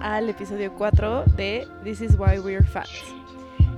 [0.00, 2.88] al episodio 4 de This is Why We're Fat.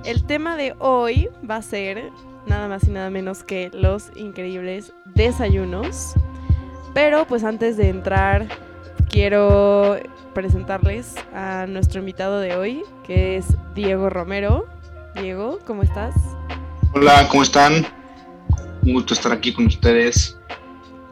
[0.05, 2.09] El tema de hoy va a ser
[2.47, 6.15] nada más y nada menos que los increíbles desayunos.
[6.95, 8.47] Pero pues antes de entrar
[9.07, 9.99] quiero
[10.33, 14.65] presentarles a nuestro invitado de hoy, que es Diego Romero.
[15.13, 16.15] Diego, ¿cómo estás?
[16.95, 17.85] Hola, ¿cómo están?
[18.81, 20.39] Un gusto estar aquí con ustedes.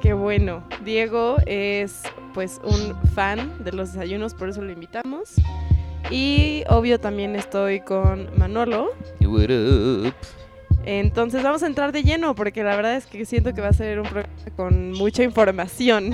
[0.02, 0.64] Qué bueno.
[0.84, 2.02] Diego es
[2.34, 5.36] pues un fan de los desayunos, por eso lo invitamos.
[6.10, 8.90] Y obvio también estoy con Manolo.
[10.86, 13.74] Entonces vamos a entrar de lleno porque la verdad es que siento que va a
[13.74, 16.14] ser un programa con mucha información.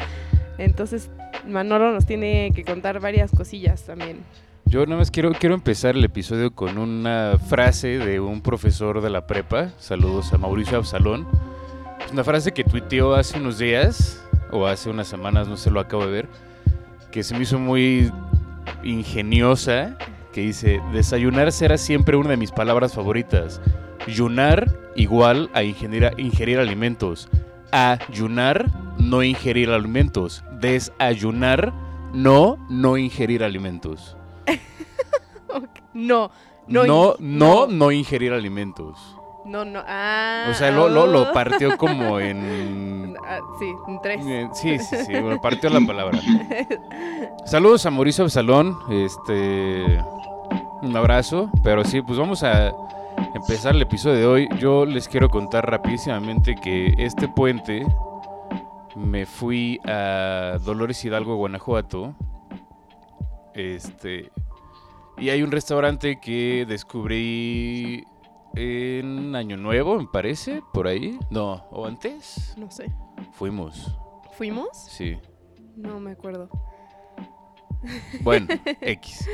[0.58, 1.08] Entonces
[1.46, 4.18] Manolo nos tiene que contar varias cosillas también.
[4.66, 9.10] Yo nada más quiero, quiero empezar el episodio con una frase de un profesor de
[9.10, 9.70] la prepa.
[9.78, 11.26] Saludos a Mauricio Absalón.
[12.12, 16.04] Una frase que tuiteó hace unos días, o hace unas semanas, no sé, lo acabo
[16.06, 16.28] de ver,
[17.10, 18.10] que se me hizo muy
[18.82, 19.96] ingeniosa,
[20.32, 23.60] que dice, desayunar será siempre una de mis palabras favoritas.
[24.06, 27.28] Yunar igual a ingerir, ingerir alimentos.
[27.70, 28.66] Ayunar,
[28.98, 30.44] no ingerir alimentos.
[30.60, 31.72] Desayunar,
[32.12, 34.16] no, no ingerir alimentos.
[35.92, 36.30] No,
[36.68, 39.16] no, No, no, no ingerir alimentos.
[39.44, 39.82] No, no.
[39.86, 41.32] Ah, O sea, lo, lo, lo oh.
[41.32, 43.16] partió como en...
[43.26, 44.26] Ah, sí, en tres.
[44.26, 46.18] eh, Sí, sí, sí, bueno, partió la palabra.
[47.46, 50.02] Saludos a Mauricio Absalón, este...
[50.82, 52.72] Un abrazo, pero sí, pues vamos a
[53.34, 54.48] empezar el episodio de hoy.
[54.58, 57.86] Yo les quiero contar rapidísimamente que este puente
[58.96, 62.14] me fui a Dolores Hidalgo, Guanajuato.
[63.54, 64.30] Este...
[65.18, 68.04] Y hay un restaurante que descubrí
[68.54, 71.18] en Año Nuevo, me parece, por ahí.
[71.30, 72.54] No, o antes.
[72.56, 72.92] No sé.
[73.32, 73.96] Fuimos,
[74.36, 74.68] ¿Fuimos?
[74.72, 75.16] sí.
[75.76, 76.48] No me acuerdo.
[78.22, 78.46] Bueno,
[78.80, 79.28] X.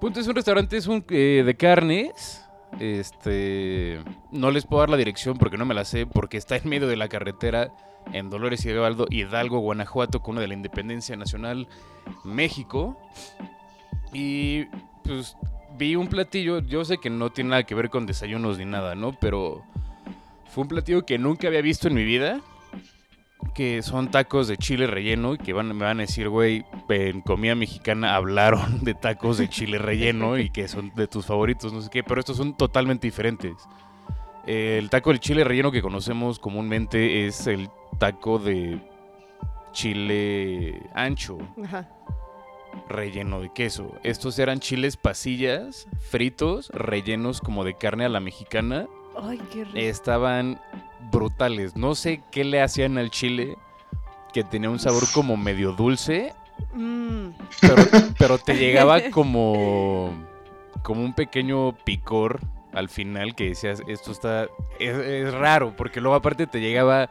[0.00, 2.44] Punto es un restaurante, es un eh, de carnes.
[2.80, 4.00] Este,
[4.30, 6.88] no les puedo dar la dirección porque no me la sé, porque está en medio
[6.88, 7.70] de la carretera
[8.12, 11.68] en Dolores Hidalgo, Hidalgo, Guanajuato, con una de la Independencia Nacional,
[12.24, 12.98] México.
[14.12, 14.64] Y
[15.04, 15.36] pues
[15.76, 18.94] vi un platillo, yo sé que no tiene nada que ver con desayunos ni nada,
[18.94, 19.12] ¿no?
[19.20, 19.62] Pero
[20.52, 22.40] fue un platillo que nunca había visto en mi vida.
[23.54, 27.54] Que son tacos de chile relleno que van, me van a decir, güey, en comida
[27.56, 31.90] mexicana hablaron de tacos de chile relleno y que son de tus favoritos, no sé
[31.90, 33.54] qué, pero estos son totalmente diferentes.
[34.46, 37.68] El taco del chile relleno que conocemos comúnmente es el
[37.98, 38.80] taco de
[39.72, 41.88] chile ancho, Ajá.
[42.88, 43.92] Relleno de queso.
[44.02, 48.86] Estos eran chiles pasillas, fritos, rellenos como de carne a la mexicana.
[49.20, 49.76] Ay, qué rico.
[49.78, 50.60] Estaban
[51.10, 51.76] brutales.
[51.76, 53.56] No sé qué le hacían al chile,
[54.32, 56.34] que tenía un sabor como medio dulce,
[56.74, 57.28] Mm,
[57.60, 57.76] pero,
[58.18, 60.12] pero te llegaba como,
[60.82, 62.40] como un pequeño picor
[62.72, 64.44] al final que decías, esto está,
[64.78, 67.10] es, es raro, porque luego aparte te llegaba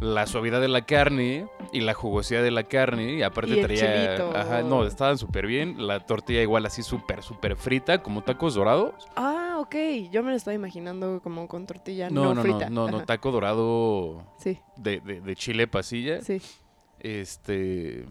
[0.00, 3.64] la suavidad de la carne y la jugosidad de la carne y aparte Y el
[3.66, 4.36] traía, chilito.
[4.36, 8.94] ajá, no, estaban súper bien, la tortilla igual así súper, súper frita, como tacos dorados.
[9.16, 9.74] Ah, ok.
[10.10, 12.70] Yo me lo estaba imaginando como con tortilla no, No, no, no, frita.
[12.70, 13.06] no, no, Ajá.
[13.06, 16.20] taco dorado Sí, de, de- de chile pasilla.
[16.20, 16.40] sí.
[17.00, 18.06] Este.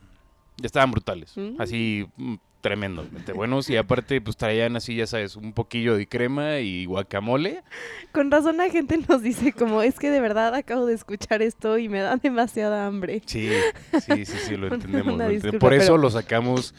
[0.62, 1.36] Estaban brutales.
[1.38, 1.56] Mm.
[1.60, 2.08] Así,
[2.62, 3.70] tremendamente buenos.
[3.70, 7.64] Y aparte, pues traían así, ya sabes, un poquillo de crema y guacamole.
[8.12, 11.78] Con razón la gente nos dice como, es que de verdad acabo de escuchar esto
[11.78, 13.22] y me da demasiada hambre.
[13.26, 13.50] Sí,
[14.00, 15.28] sí, sí, sí, lo entendemos.
[15.30, 16.74] disculpa, Por eso pero- lo sacamos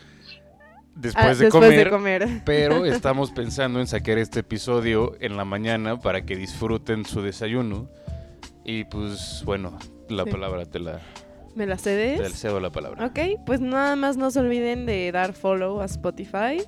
[0.95, 2.29] después, Ah, de, después comer, de comer.
[2.45, 7.89] Pero estamos pensando en sacar este episodio en la mañana para que disfruten su desayuno.
[8.65, 9.77] Y pues, bueno,
[10.09, 10.31] la Sí.
[10.31, 11.01] palabra te la,
[11.55, 12.33] ¿Me la te cedes?
[12.35, 13.05] cedo la palabra.
[13.07, 16.63] Ok, pues nada más no se olviden de dar follow a Spotify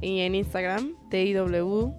[0.00, 1.92] y en Instagram, TIW-WAF.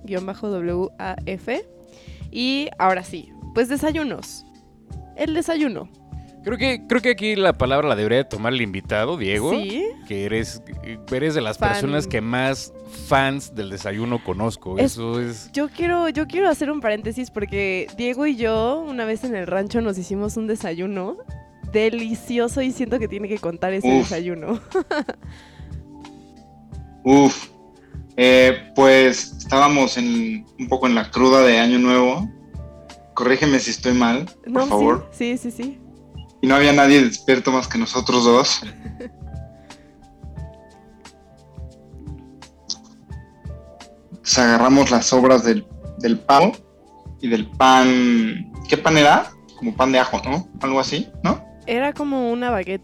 [2.31, 4.45] Y ahora sí, pues desayunos.
[5.15, 5.89] El desayuno.
[6.43, 9.49] Creo que, creo que aquí la palabra la debería de tomar el invitado, Diego.
[9.51, 9.83] Sí.
[10.07, 10.61] que eres,
[11.11, 11.69] eres de las Fan.
[11.71, 12.71] personas que más
[13.07, 14.77] fans del desayuno conozco.
[14.77, 15.49] Es- Eso es...
[15.53, 19.47] Yo quiero, yo quiero hacer un paréntesis porque Diego y yo una vez en el
[19.47, 21.17] rancho nos hicimos un desayuno
[21.75, 24.09] delicioso y siento que tiene que contar ese Uf.
[24.09, 24.59] desayuno.
[27.03, 27.49] Uf.
[28.17, 32.29] Eh, pues estábamos en un poco en la cruda de Año Nuevo.
[33.13, 35.09] Corrígeme si estoy mal, por No, favor.
[35.11, 35.79] sí, sí, sí, sí.
[36.41, 38.61] Y no había nadie despierto más que nosotros dos.
[44.09, 45.65] Entonces agarramos las sobras del,
[45.99, 46.51] del pan
[47.21, 48.51] y del pan.
[48.67, 49.31] ¿Qué pan era?
[49.57, 50.47] Como pan de ajo, ¿no?
[50.61, 51.44] Algo así, ¿no?
[51.67, 52.83] Era como una baguette.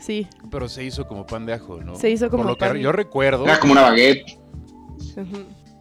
[0.00, 0.26] Sí.
[0.50, 1.94] Pero se hizo como pan de ajo, ¿no?
[1.96, 4.38] Se hizo como Por lo que pan- yo recuerdo, Era como una baguette.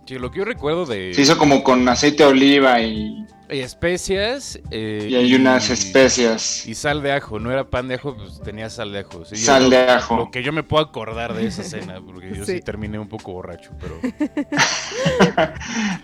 [0.06, 3.60] Sí, lo que yo recuerdo de Se hizo como con aceite de oliva y, y
[3.60, 6.68] especias eh, y hay unas especias.
[6.68, 9.24] y sal de ajo, no era pan de ajo, pues tenía sal de ajo.
[9.24, 10.18] sí, Sal yo- de ajo.
[10.18, 12.62] Lo que yo me puedo acordar de esa cena, porque yo sí, Sí.
[12.62, 14.00] terminé un poco borracho, pero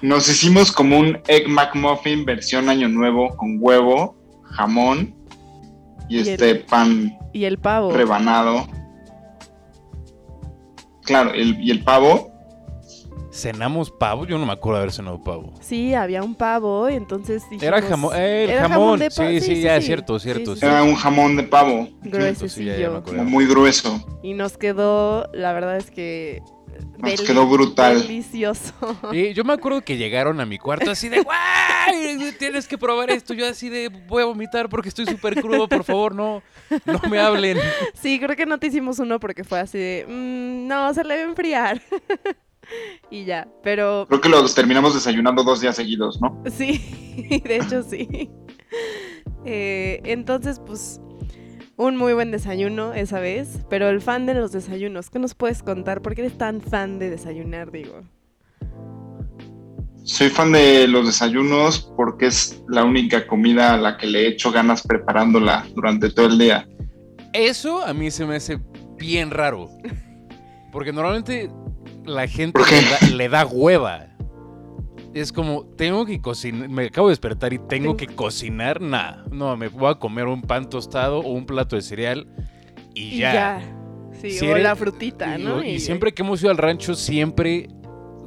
[0.02, 5.14] Nos hicimos como un Egg McMuffin versión año nuevo con huevo, jamón
[6.10, 7.92] y, Y el- este pan Y el pavo.
[7.92, 8.66] rebanado.
[11.04, 12.34] Claro, el- y el pavo.
[13.32, 15.54] cenamos pavo, yo no me acuerdo de haber cenado pavo.
[15.62, 17.64] Sí, había un pavo, entonces dijimos...
[17.64, 20.66] Era jamón, eh, el Era jamón, de sí, sí, ya, cierto, Sí, cierto, sí, sí.
[20.66, 24.04] Era un jamón de pavo, Cierto, sí, ya, ya me como muy grueso.
[24.24, 26.42] y nos quedó, la verdad es que...
[26.98, 28.02] Nos deli- quedó brutal.
[28.02, 28.74] Delicioso.
[29.12, 32.34] Y yo me acuerdo que llegaron a mi cuarto así de, ¡guay!
[32.40, 33.34] Tienes que probar esto.
[33.34, 36.42] Yo así de, voy a vomitar porque estoy súper crudo, por favor, no,
[36.86, 37.58] no me hablen.
[37.94, 40.06] Sí, creo que no te hicimos uno porque fue así de...
[40.08, 41.82] "Mm, no, se le debe enfriar.
[43.12, 46.44] y ya, pero Creo que los terminamos desayunando dos días seguidos, ¿no?
[46.52, 48.30] Sí, de hecho sí.
[49.46, 51.00] Eh, entonces, pues,
[51.78, 55.62] un muy buen desayuno esa vez, pero el fan de los desayunos, ¿qué nos puedes
[55.62, 56.02] contar?
[56.02, 58.04] ¿Por qué eres tan fan de desayunar, digo?
[60.04, 64.52] Soy fan de los desayunos porque es la única comida a la que le echo
[64.52, 66.68] ganas preparándola durante todo el día.
[67.34, 68.60] Eso a mí se me hace
[68.98, 69.70] bien raro.
[70.72, 71.52] Porque normalmente
[72.06, 74.08] la gente le da, le da hueva.
[75.20, 79.26] Es como, tengo que cocinar, me acabo de despertar y tengo que cocinar, nada.
[79.32, 82.28] No, me voy a comer un pan tostado o un plato de cereal
[82.94, 83.34] y, Y ya.
[83.34, 83.74] ya.
[84.22, 85.64] Sí, Si o eres- la frutita, Y, ¿no?
[85.64, 87.70] y siempre que hemos ido al rancho, siempre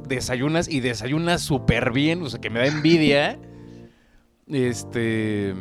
[0.07, 3.39] desayunas y desayunas súper bien, o sea, que me da envidia.
[4.47, 5.53] este.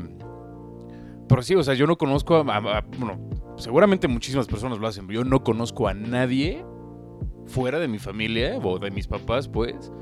[1.28, 3.20] Pero sí, o sea, yo no conozco a, a- a- Bueno,
[3.56, 6.64] seguramente muchísimas personas lo hacen, pero yo no conozco a nadie
[7.46, 9.92] fuera de mi familia o de mis papás, pues,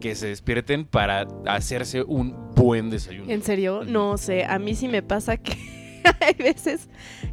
[0.00, 3.30] que se despierten para hacerse un buen desayuno.
[3.30, 3.82] ¿En serio?
[3.86, 5.52] No sé, a mí sí me pasa que
[6.20, 6.88] hay veces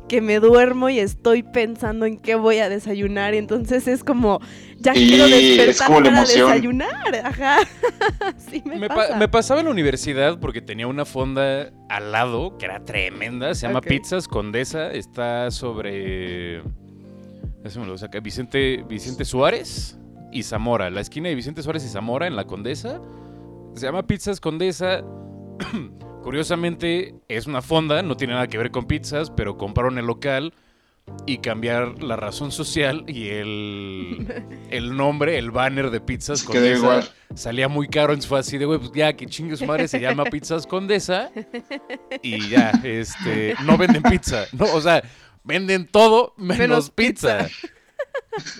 [0.09, 4.39] que me duermo y estoy pensando en qué voy a desayunar entonces es como,
[4.79, 6.47] ya Sí, quiero es despertar para emoción.
[6.49, 7.15] desayunar.
[7.23, 7.57] Ajá.
[8.37, 9.17] sí me, Me, pa- pasa.
[9.17, 13.53] me pasaba en la universidad porque tenía una fonda al lado que era tremenda.
[13.55, 13.81] Se llama.
[13.81, 14.91] Pizzas Condesa.
[14.91, 16.57] Está sobre.
[17.63, 18.19] Eso me lo saca.
[18.21, 19.97] Vicente, Vicente Suárez
[20.31, 20.89] y Zamora.
[20.89, 23.01] La esquina de Vicente Suárez y Zamora en la Condesa.
[23.75, 25.03] Se llama Pizzas Condesa.
[26.23, 30.53] Curiosamente es una fonda, no tiene nada que ver con pizzas, pero compraron el local
[31.25, 34.27] y cambiar la razón social y el,
[34.69, 37.09] el nombre, el banner de Pizzas Condesa igual.
[37.33, 40.01] salía muy caro, entonces fue así de, güey, pues ya, que chingue su madre, se
[40.01, 41.31] llama Pizzas Condesa
[42.21, 45.01] y ya, este, no venden pizza, no, o sea,
[45.45, 47.45] venden todo menos, Menos pizza.
[47.45, 47.57] pizza.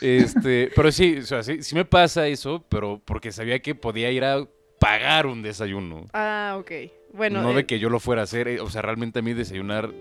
[0.02, 4.12] Este, pero sí, o sea, sí, sí me pasa eso, pero porque sabía que podía
[4.12, 4.48] ir a
[4.80, 6.06] pagar un desayuno.
[6.14, 6.72] Ah, ok.
[7.14, 9.22] Bueno, no eh, de que yo lo fuera a hacer, eh, o sea, realmente a
[9.22, 9.92] mí desayunar,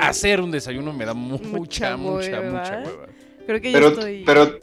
[0.00, 2.58] hacer un desayuno me da mu- mucha, Mucha mucha, hueva.
[2.58, 3.06] mucha hueva.
[3.46, 4.22] creo que Pero, yo estoy...
[4.26, 4.58] pero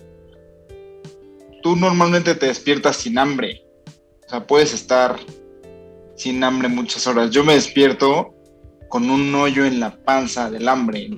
[1.63, 3.63] tú normalmente te despiertas sin hambre.
[4.25, 5.17] O sea, puedes estar
[6.15, 7.31] sin hambre muchas horas.
[7.31, 8.33] Yo me despierto
[8.89, 11.09] con un hoyo en la panza del hambre.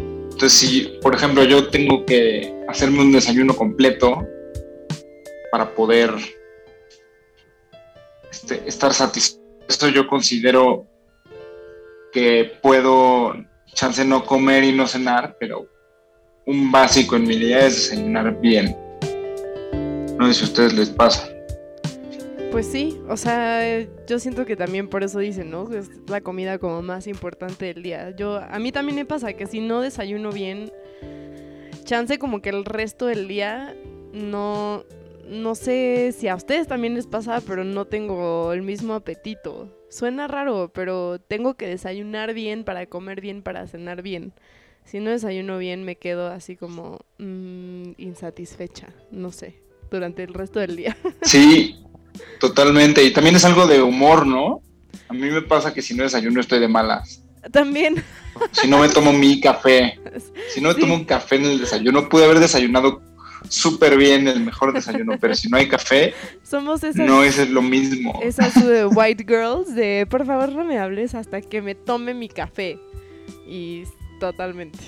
[0.42, 4.28] Entonces, si, por ejemplo, yo tengo que hacerme un desayuno completo
[5.52, 6.16] para poder
[8.32, 10.88] este, estar satisfecho, yo considero
[12.12, 13.36] que puedo,
[13.76, 15.68] chance no comer y no cenar, pero
[16.48, 18.76] un básico en mi día es desayunar bien.
[20.18, 21.30] No sé si a ustedes les pasa.
[22.52, 25.72] Pues sí, o sea, yo siento que también por eso dicen, ¿no?
[25.74, 28.14] Es la comida como más importante del día.
[28.14, 30.70] Yo, a mí también me pasa que si no desayuno bien,
[31.86, 33.74] chance como que el resto del día
[34.12, 34.84] no,
[35.26, 39.70] no sé si a ustedes también les pasa, pero no tengo el mismo apetito.
[39.90, 44.34] Suena raro, pero tengo que desayunar bien para comer bien, para cenar bien.
[44.84, 50.60] Si no desayuno bien, me quedo así como mm, insatisfecha, no sé, durante el resto
[50.60, 50.98] del día.
[51.22, 51.78] Sí,
[52.40, 53.04] totalmente.
[53.04, 54.62] Y también es algo de humor, ¿no?
[55.10, 57.22] A mí me pasa que si no desayuno estoy de malas.
[57.52, 58.04] También.
[58.52, 60.00] Si no me tomo mi café,
[60.54, 60.82] si no me Sí.
[60.82, 63.02] tomo un café en el desayuno, pude haber desayunado
[63.50, 66.14] súper bien, el mejor desayuno, pero si no hay café,
[66.44, 68.20] Somos esas, no es lo mismo.
[68.24, 72.30] esas uh, white girls de por favor no me hables hasta que me tome mi
[72.30, 72.80] café.
[73.48, 73.84] Y
[74.20, 74.80] totalmente.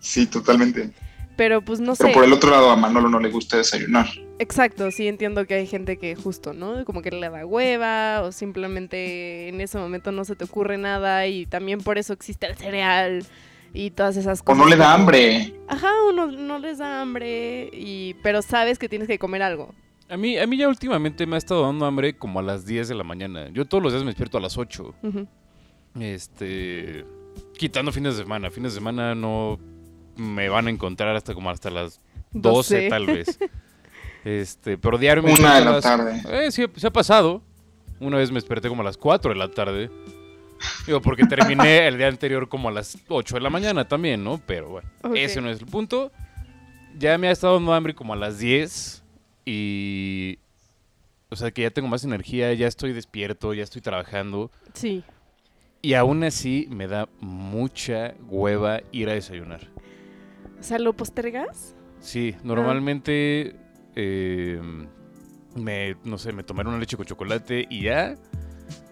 [0.00, 0.90] Sí, totalmente.
[1.36, 2.04] Pero pues no sé.
[2.04, 4.06] Pero por el otro lado, a Manolo no le gusta desayunar.
[4.38, 6.84] Exacto, sí entiendo que hay gente que justo, ¿no?
[6.84, 11.26] Como que le da hueva o simplemente en ese momento no se te ocurre nada
[11.26, 13.24] y también por eso existe el cereal
[13.72, 14.58] y todas esas O cosas.
[14.58, 15.54] no le da hambre.
[15.68, 19.74] Ajá, uno no les da hambre y pero sabes que tienes que comer algo.
[20.08, 22.88] A mí, a mí ya últimamente me ha estado dando hambre como a las 10
[22.88, 23.48] de la mañana.
[23.50, 24.94] Yo todos los días me despierto a las 8.
[25.02, 25.26] Ujú.
[25.98, 27.04] Este.
[27.56, 28.50] Quitando fines de semana.
[28.50, 29.58] Fines de semana no
[30.16, 32.00] me van a encontrar hasta como hasta las
[32.32, 32.88] 12, Doce.
[32.88, 33.38] tal vez.
[34.24, 36.22] Este, pero diario me Una de la las- tarde.
[36.30, 37.42] Eh, sí, se ha pasado.
[37.98, 39.90] Una vez me desperté como a las 4 de la tarde.
[40.86, 44.40] Digo, porque terminé el día anterior como a las 8 de la mañana también, ¿no?
[44.46, 46.12] Pero bueno, ese no es el punto.
[46.96, 49.02] Ya me ha estado dando hambre como a las 10
[49.44, 50.38] y...
[51.30, 54.52] O sea, que ya tengo más energía, ya estoy despierto, ya estoy trabajando.
[54.74, 55.02] Sí.
[55.80, 59.71] Y aún así me da mucha hueva ir a desayunar.
[60.62, 61.74] O sea, ¿lo postergas?
[61.98, 63.56] Sí, normalmente
[63.96, 64.60] eh,
[65.56, 68.14] me, no sé, me tomaré una leche con chocolate y ya.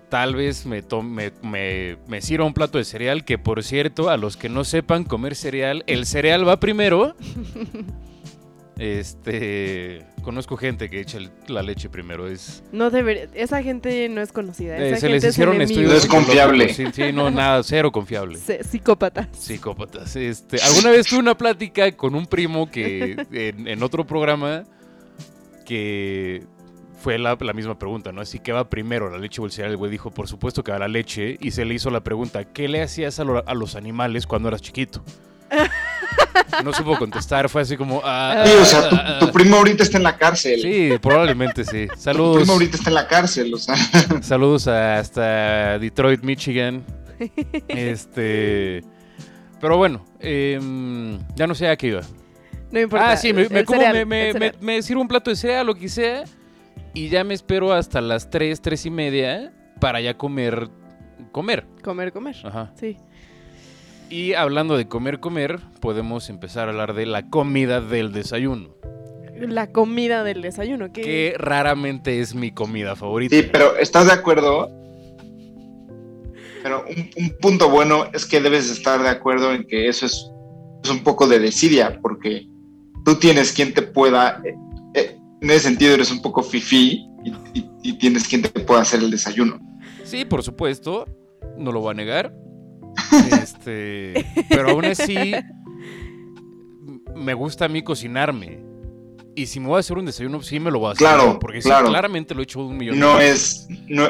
[0.08, 4.16] Tal vez me, me, me, me sirva un plato de cereal, que por cierto, a
[4.16, 7.14] los que no sepan comer cereal, el cereal va primero.
[8.80, 11.18] Este, conozco gente que echa
[11.48, 12.62] la leche primero, es...
[12.72, 16.06] No debería, esa gente no es conocida, eh, se les gente hicieron estudios No es
[16.06, 16.72] confiable.
[16.72, 18.38] Sí, sí, no, nada, cero confiable.
[18.70, 19.28] Psicópatas.
[19.36, 20.16] Psicópatas.
[20.16, 24.64] Este, alguna vez tuve una plática con un primo que en, en otro programa
[25.66, 26.42] que
[27.02, 28.20] fue la, la misma pregunta, ¿no?
[28.20, 29.72] Así que va primero la leche o el cereal.
[29.72, 31.36] El güey dijo, por supuesto que va la leche.
[31.40, 34.48] Y se le hizo la pregunta, ¿qué le hacías a, lo- a los animales cuando
[34.48, 35.02] eras chiquito?
[36.64, 38.00] No supo contestar, fue así como...
[38.04, 39.32] ah, Sí, o sea, tu, ah, tu ah.
[39.32, 40.60] primo ahorita está en la cárcel.
[40.60, 41.86] Sí, probablemente sí.
[41.94, 42.36] Tu Saludos.
[42.38, 43.76] primo ahorita está en la cárcel, o sea.
[44.22, 46.84] Saludos a- hasta Detroit, Michigan.
[47.68, 48.82] Este.
[49.60, 52.00] Pero bueno, em, ya no sé a qué iba.
[52.70, 53.12] No importa.
[53.12, 55.74] Ah, sí, me, me como, cereal, me, me- me sirvo un plato de cereal, lo
[55.74, 56.24] que sea,
[56.94, 60.68] y ya me espero hasta las 3, 3 y media para ya comer.
[61.32, 61.66] Comer.
[61.82, 62.36] Comer, comer.
[62.44, 62.72] Ajá.
[62.78, 62.96] Sí.
[64.10, 68.74] Y hablando de comer, comer, podemos empezar a hablar de la comida del desayuno,
[69.38, 70.92] La comida del desayuno.
[70.92, 71.00] ¿qué?
[71.02, 73.34] que raramente es mi comida favorita.
[73.36, 74.68] Sí, pero ¿estás de acuerdo?
[76.62, 80.30] Pero un, un punto bueno es que debes estar de acuerdo en que eso es,
[80.84, 82.46] es un poco de desidia, porque
[83.04, 84.54] tú tienes quien te pueda, eh,
[84.94, 88.82] eh, en ese sentido eres un poco fifí y, y- y tienes quien te pueda
[88.82, 89.58] hacer el desayuno.
[90.04, 91.06] Sí, por supuesto,
[91.56, 92.34] no lo voy a negar.
[93.42, 94.14] Este,
[94.48, 95.32] pero aún así
[97.14, 98.60] me gusta a mí cocinarme.
[99.36, 101.06] Y si me voy a hacer un desayuno, sí me lo voy a hacer.
[101.06, 101.88] Claro, porque sí, claro.
[101.88, 103.66] claramente lo he hecho un millón de No veces.
[103.70, 104.04] es, no,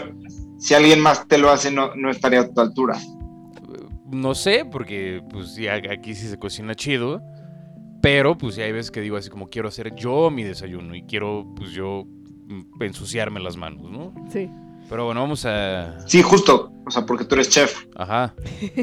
[0.58, 2.98] si alguien más te lo hace, no, no estaría a tu altura.
[4.10, 7.22] No sé, porque pues ya aquí sí se cocina chido.
[8.02, 11.02] Pero pues ya hay veces que digo así como quiero hacer yo mi desayuno y
[11.02, 12.04] quiero pues yo
[12.46, 14.14] mm, ensuciarme las manos, ¿no?
[14.32, 14.48] Sí.
[14.90, 15.96] Pero bueno, vamos a...
[16.06, 17.86] Sí, justo, o sea, porque tú eres chef.
[17.94, 18.34] Ajá.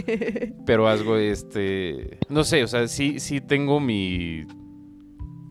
[0.65, 2.17] Pero algo, este.
[2.29, 4.45] No sé, o sea, sí, sí tengo mi.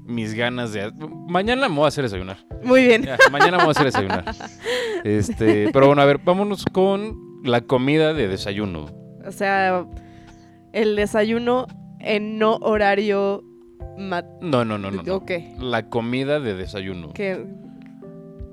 [0.06, 0.90] Mis ganas de.
[1.28, 2.38] Mañana me voy a hacer desayunar.
[2.64, 3.02] Muy bien.
[3.02, 4.24] Ya, mañana me voy a hacer desayunar.
[5.04, 5.68] Este.
[5.70, 8.86] Pero bueno, a ver, vámonos con la comida de desayuno.
[9.26, 9.86] O sea,
[10.72, 11.66] el desayuno
[12.00, 13.44] en no horario
[13.98, 15.02] mat No, no, no, no.
[15.02, 15.22] no.
[15.58, 17.12] La comida de desayuno.
[17.12, 17.44] Que,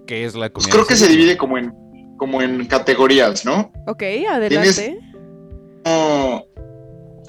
[0.06, 0.72] ¿Qué es la Pues comida?
[0.74, 1.74] creo de que se divide como en,
[2.24, 3.74] como en categorías, ¿no?
[3.86, 4.98] ok, adelante.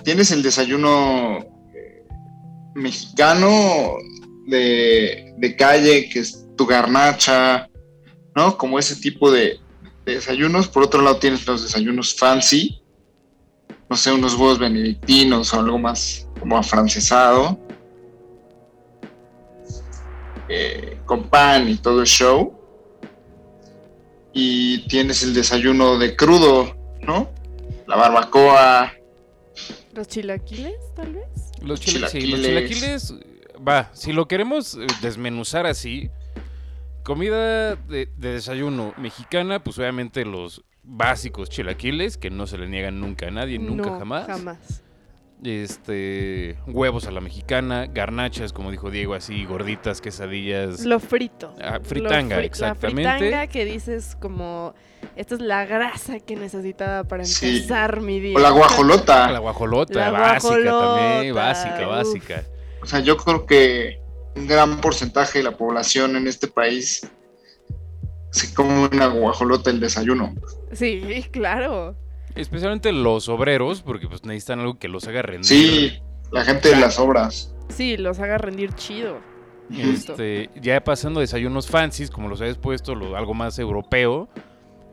[0.05, 1.39] Tienes el desayuno
[1.75, 2.07] eh,
[2.77, 3.97] mexicano
[4.47, 7.69] de, de calle, que es tu garnacha,
[8.37, 8.57] ¿no?
[8.57, 9.59] Como ese tipo de,
[10.07, 10.69] de desayunos.
[10.69, 12.81] Por otro lado tienes los desayunos fancy,
[13.91, 17.59] no sé, unos huevos benedictinos o algo más como afrancesado,
[20.49, 22.54] eh, con pan y todo el show.
[24.35, 27.31] Y tienes el desayuno de crudo, ¿no?
[27.87, 28.93] La barbacoa,
[29.93, 31.25] Los chilaquiles, tal vez.
[31.63, 33.09] Los, chila- sí, los chilaquiles.
[33.09, 33.15] chilaquiles,
[33.67, 36.11] va, si lo queremos eh, desmenuzar así,
[37.05, 43.01] comida de, de desayuno mexicana, pues obviamente los básicos chilaquiles, que no se le niegan
[43.01, 44.27] nunca a nadie, nunca No, jamás.
[44.27, 44.83] Jamás.
[45.45, 50.85] Este, huevos a la mexicana, garnachas, como dijo Diego, así, gorditas, quesadillas.
[50.87, 51.55] Lo frito.
[51.63, 53.03] ah, Lo fritanga, fri- exactamente.
[53.05, 54.75] La fritanga que dices como,
[55.17, 57.57] esta es la grasa que necesitaba para Sí.
[57.57, 58.37] empezar mi día.
[58.37, 59.31] o la guajolota.
[59.31, 61.87] La guajolota, La básica guajolota, también, básica, uf.
[61.89, 62.45] básica.
[62.83, 63.99] O sea, yo creo que
[64.37, 67.07] un gran porcentaje de la población en este país
[68.31, 70.35] se come una guajolota el desayuno.
[70.73, 71.97] Sí, claro.
[72.35, 75.45] Especialmente los obreros, porque pues necesitan algo que los haga rendir.
[75.47, 75.99] Sí,
[76.33, 77.55] la gente de las obras.
[77.69, 79.19] Sí, los haga rendir chido.
[79.71, 84.29] Este, ya pasando desayunos fancies, como los habéis puesto, lo- algo más europeo.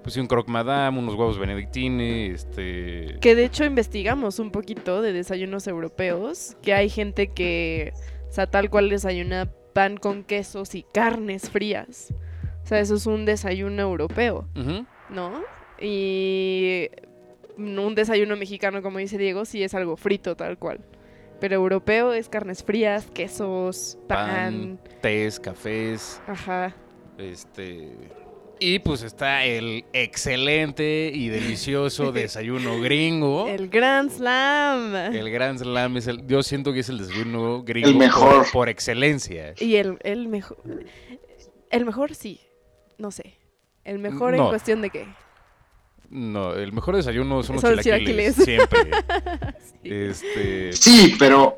[0.03, 3.17] Pues sí, un croque madame, unos huevos benedictine, este...
[3.21, 7.93] Que de hecho investigamos un poquito de desayunos europeos, que hay gente que,
[8.27, 12.13] o sea, tal cual desayuna pan con quesos y carnes frías.
[12.63, 14.47] O sea, eso es un desayuno europeo.
[15.09, 15.43] ¿no?
[15.79, 16.87] Y
[17.61, 20.79] un desayuno mexicano, como dice Diego, sí es algo frito tal cual.
[21.39, 24.77] Pero europeo es carnes frías, quesos, pan.
[24.77, 26.75] Pan, tés, cafés, Ajá.
[27.17, 27.89] este...
[28.63, 33.47] Y pues está el excelente y delicioso desayuno gringo.
[33.47, 34.95] El Grand Slam.
[34.95, 36.27] El Grand Slam es el...
[36.27, 38.43] Yo siento que es el desayuno gringo El mejor.
[38.43, 39.55] Por, por excelencia.
[39.57, 40.57] Y el, el mejor.
[41.71, 42.39] El mejor sí.
[42.99, 43.33] No sé.
[43.83, 45.07] El mejor en cuestión de qué.
[46.11, 48.35] No, el mejor desayuno son los Son chilaquiles.
[48.35, 48.35] chilaquiles.
[48.35, 48.91] Siempre.
[49.81, 49.89] Sí.
[49.89, 50.73] Este...
[50.73, 51.57] Sí, pero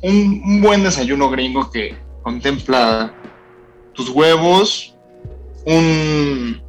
[0.00, 1.94] un, un buen desayuno gringo que
[2.24, 3.14] contempla
[3.92, 4.96] tus huevos,
[5.64, 6.60] un,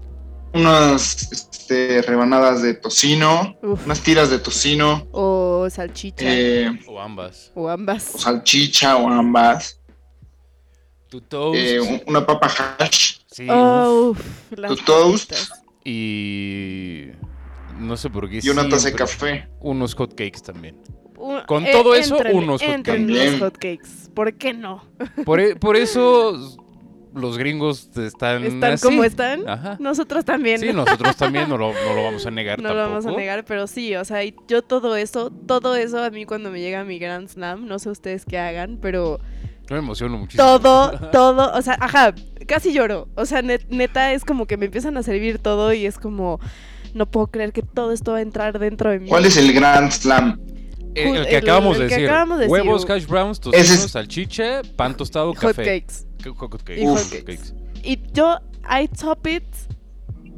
[0.53, 3.83] unas este, rebanadas de tocino, Uf.
[3.85, 6.25] unas tiras de tocino, O salchicha.
[6.27, 7.51] eh, O ambas.
[7.55, 8.03] o o ambas.
[8.03, 9.79] salchicha o ambas,
[11.09, 11.57] Tu toast.
[11.59, 14.19] eh, un- una papa hash, sí, Oh, uf.
[14.19, 15.31] uf, las tu toast.
[15.31, 15.62] papitas.
[15.83, 17.07] Y...
[17.79, 19.47] No sé por qué y una taza de café.
[19.59, 20.77] Unos hot cakes también.
[21.17, 23.31] Un- Con todo eso, entren- unos hot entren cakes.
[23.31, 24.09] los hot cakes.
[24.13, 24.83] ¿Por qué no?
[25.25, 26.57] Por, e- por eso
[27.15, 28.83] los gringos están Están así.
[28.85, 29.47] como están.
[29.49, 29.77] Ajá.
[29.79, 30.59] Nosotros también.
[30.59, 32.89] Sí, nosotros también no lo, no lo vamos a negar No lo tampoco.
[33.01, 36.51] vamos a negar, pero sí, o sea, yo todo eso, todo eso a mí cuando
[36.51, 39.19] me llega mi Grand Slam, no sé ustedes qué hagan, pero
[39.67, 40.43] Yo me emociono muchísimo.
[40.59, 42.13] todo, todo, o sea, ajá,
[42.45, 43.07] casi lloro.
[43.15, 46.39] O sea, net- neta es como que me empiezan a servir todo y es como,
[46.93, 49.09] no puedo creer que todo esto va a entrar dentro de mí.
[49.09, 50.39] ¿Cuál es el Grand Slam?
[50.95, 52.09] El, El- que acabamos el de que decir.
[52.09, 52.95] acabamos de Huevos, decir.
[52.95, 55.63] hash browns, tocino, Ese es- salchicha, pan tostado, Hot café.
[55.81, 56.05] cakes.
[56.21, 56.81] ¿Qué- Hot cakes.
[56.81, 57.23] Y hot Hot cakes.
[57.37, 57.53] cakes.
[57.83, 58.37] Y yo,
[58.69, 59.43] I top it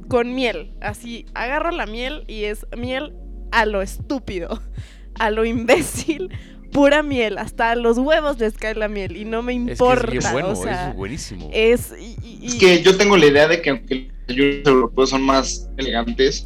[0.08, 0.72] con miel.
[0.82, 3.14] Así, agarro la miel y es miel
[3.52, 4.62] a lo estúpido,
[5.20, 6.30] a lo imbécil,
[6.76, 7.38] pura miel.
[7.38, 10.06] Hasta a los huevos les cae la miel y no me Es que importa.
[10.08, 11.50] es bien bueno, o sea, es buenísimo.
[11.54, 11.94] es.
[12.00, 15.10] y- y- Es y- que yo tengo la idea de que aunque los desayunos europeos
[15.10, 16.46] son más elegantes,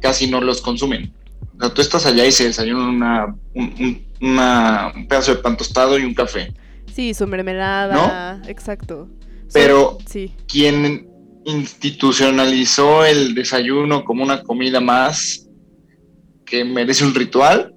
[0.00, 1.12] casi no los consumen.
[1.56, 5.42] O sea, tú estás allá y se desayunan una, un, un- una- un pedazo de
[5.42, 6.52] pan tostado y un café.
[6.92, 8.42] Sí, su mermelada.
[8.48, 9.08] Exacto.
[9.52, 10.32] Pero Sí.
[10.48, 11.06] quien
[11.44, 15.46] institucionalizó el desayuno como una comida más
[16.44, 17.72] que merece un ritual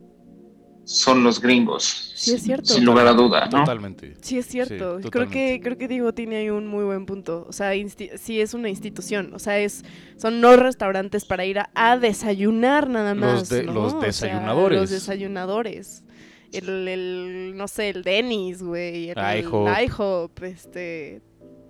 [0.89, 2.11] son los gringos.
[2.15, 2.73] Sí, es cierto.
[2.73, 3.59] Sin lugar a duda, ¿no?
[3.59, 4.15] Totalmente.
[4.21, 4.99] Sí, es cierto.
[5.11, 7.45] creo que creo que Diego tiene ahí un muy buen punto.
[7.47, 7.71] O sea,
[8.17, 9.31] sí es una institución.
[9.35, 9.85] O sea, es
[10.17, 13.49] son no restaurantes para ir a, a desayunar nada Los más.
[13.49, 13.73] de- ¿no?
[13.73, 14.79] los O sea, desayunadores.
[14.81, 16.03] los desayunadores.
[16.51, 19.11] El, el, no sé, el Dennis, güey.
[19.11, 19.67] El IHOP.
[19.85, 21.21] IHOP, este...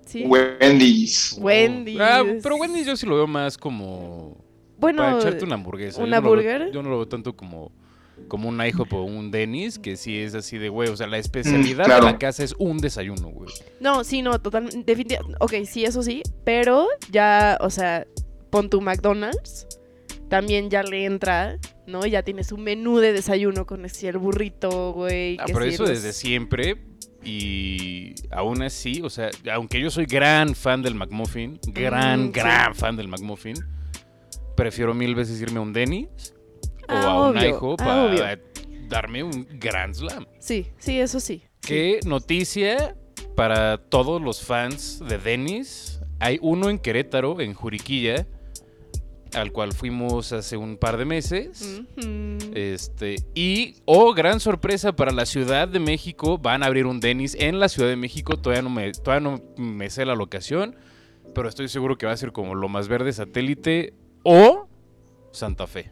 [0.05, 0.23] Sí.
[0.25, 1.35] Wendy's.
[1.39, 1.99] Wendy's.
[1.99, 4.37] Ah, pero Wendy's yo sí lo veo más como
[4.79, 6.01] bueno, para echarte una hamburguesa.
[6.01, 6.71] ¿una Yo no lo veo- burger?
[6.71, 7.71] yo no lo veo tanto como,
[8.29, 11.17] como un IHOP o un Denny's, que sí es así de, güey, o sea, la
[11.17, 12.05] especialidad claro.
[12.05, 13.49] de la casa es un desayuno, güey.
[13.81, 14.81] No, sí, no, totalmente.
[14.85, 15.37] Definitivamente.
[15.41, 16.23] Ok, sí, eso sí.
[16.45, 18.07] Pero ya, o sea,
[18.49, 19.67] pon tu McDonald's.
[20.29, 22.05] También ya le entra, ¿no?
[22.05, 25.37] Ya tienes un menú de desayuno con así el burrito, güey.
[25.39, 26.77] Ah, que pero sí, eso desde siempre.
[27.23, 32.31] Y aún así, o sea, aunque yo soy gran fan del McMuffin, gran, Mm, sí.
[32.31, 33.55] gran fan del McMuffin,
[34.55, 36.33] prefiero mil veces irme a un Denny's
[36.89, 38.23] o Ah, a un obvio, IHOP ah, obvio.
[38.87, 40.25] darme un Grand Slam.
[40.39, 41.41] Sí, sí, eso sí.
[41.61, 41.67] sí.
[41.67, 42.95] Qué noticia
[43.35, 46.01] para todos los fans de Dennis.
[46.19, 48.27] Hay uno en Querétaro, en Juriquilla,
[49.33, 51.81] al cual fuimos hace un par de meses.
[52.53, 57.35] Este, y, oh, gran sorpresa para la Ciudad de México, van a abrir un Dennis
[57.39, 58.37] en la Ciudad de México.
[58.37, 60.75] Todavía no me, todavía no me sé la locación,
[61.35, 64.67] pero estoy seguro que va a ser como lo más verde satélite o
[65.31, 65.91] Santa Fe.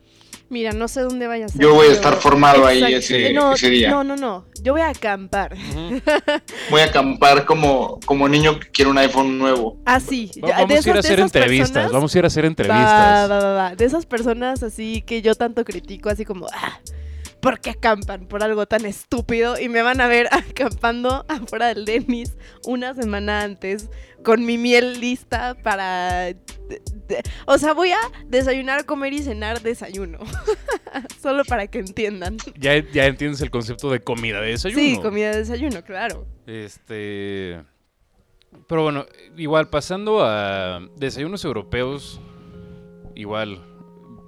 [0.49, 1.62] Mira, no sé dónde vaya a ser.
[1.62, 3.89] Yo voy a pero- estar formado ahí ese, no, ese día.
[3.89, 4.45] No, no, no.
[4.63, 5.55] Yo voy a acampar.
[6.69, 9.77] Voy a acampar como, como niño que quiere un iPhone nuevo.
[9.86, 10.31] Ah, sí.
[10.43, 12.45] Va- vamos de a ir a hacer esas entrevistas, personas- vamos a ir a hacer
[12.45, 13.77] entrevistas.
[13.77, 16.79] De esas personas así que yo tanto critico, así como, ah,
[17.47, 19.57] ¿por qué acampan por algo tan estúpido?
[19.57, 23.89] Y me van a ver acampando afuera del Denis una semana antes
[24.21, 26.33] con mi miel lista para...
[27.45, 30.19] O sea, voy a desayunar, comer y cenar desayuno.
[31.21, 32.36] Solo para que entiendan.
[32.60, 34.81] Ya, ya entiendes el concepto de comida de desayuno.
[34.81, 36.27] Sí, comida de desayuno, claro.
[36.45, 37.63] Este.
[38.67, 39.05] Pero bueno,
[39.38, 42.19] igual pasando a desayunos europeos,
[43.15, 43.62] igual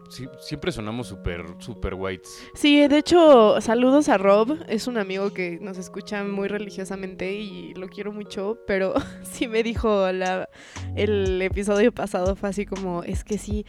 [0.10, 2.43] sí, siempre sonamos súper, súper whites.
[2.54, 4.58] Sí, de hecho, saludos a Rob.
[4.67, 8.93] Es un amigo que nos escucha muy religiosamente y lo quiero mucho, pero
[9.24, 10.50] sí me dijo la,
[10.95, 13.65] el episodio pasado, fue así como, es que sí,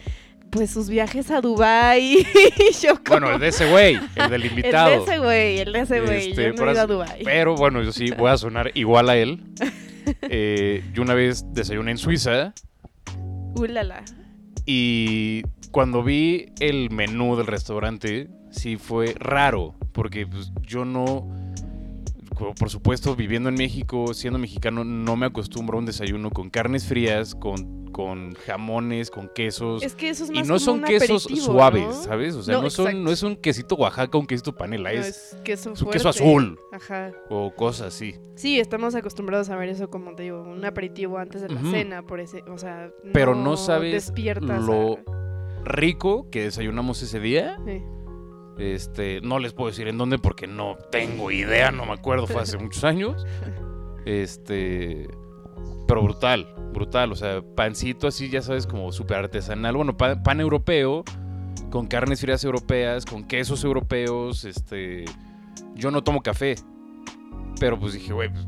[0.51, 3.21] pues sus viajes a Dubai y yo como...
[3.21, 4.91] Bueno, el de ese güey, el del invitado.
[4.91, 6.87] El de ese güey, el de ese güey, Este, yo no por he ido a
[6.87, 7.25] Dubai.
[7.25, 9.43] Pero bueno, yo sí voy a sonar igual a él.
[10.23, 12.53] Eh, yo una vez desayuné en Suiza
[13.55, 14.03] Ulala.
[14.67, 21.29] y cuando vi el menú del restaurante, sí fue raro, porque pues, yo no,
[22.59, 26.87] por supuesto, viviendo en México, siendo mexicano, no me acostumbro a un desayuno con carnes
[26.87, 29.83] frías, con, con jamones, con quesos.
[29.83, 31.93] Es que eso es y más no como son un quesos suaves, ¿no?
[32.03, 32.35] ¿sabes?
[32.35, 35.07] O sea, No, no, son, no es un quesito Oaxaca, un quesito panela, No, es,
[35.35, 37.13] es queso es un queso azul Ajá.
[37.29, 38.15] o cosas así.
[38.37, 42.03] Sí, estamos acostumbrados a ver eso como te digo, un aperitivo antes de la cena,
[42.07, 45.20] por ese, o sea, Pero no sabes lo- a-
[45.65, 47.57] Rico que desayunamos ese día.
[47.67, 47.83] Sí.
[48.59, 52.43] Este, no les puedo decir en dónde porque no tengo idea, no me acuerdo, fue
[52.43, 53.27] hace muchos años.
[54.05, 55.09] Este,
[55.87, 59.77] pero brutal, brutal, o sea, pancito así, ya sabes, como súper artesanal.
[59.77, 61.05] Bueno, pan, pan europeo,
[61.71, 65.05] con carnes frías europeas, con quesos europeos, este,
[65.75, 66.57] yo no tomo café,
[67.59, 68.47] pero pues dije, güey, pues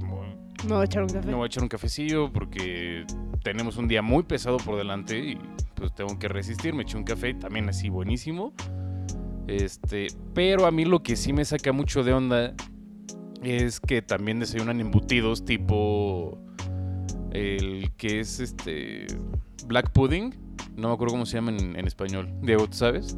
[0.64, 1.27] Me voy a echar un café.
[1.27, 3.05] me voy a echar un cafecillo porque
[3.43, 5.39] tenemos un día muy pesado por delante y
[5.75, 6.75] pues tengo que resistir.
[6.75, 8.53] Me eché un café también así buenísimo.
[9.49, 12.55] Este, pero a mí lo que sí me saca mucho de onda
[13.43, 16.39] es que también desayunan embutidos tipo
[17.33, 19.07] el que es este
[19.67, 20.35] black pudding.
[20.77, 22.33] No me acuerdo cómo se llama en, en español.
[22.43, 23.17] Diego, ¿tú sabes?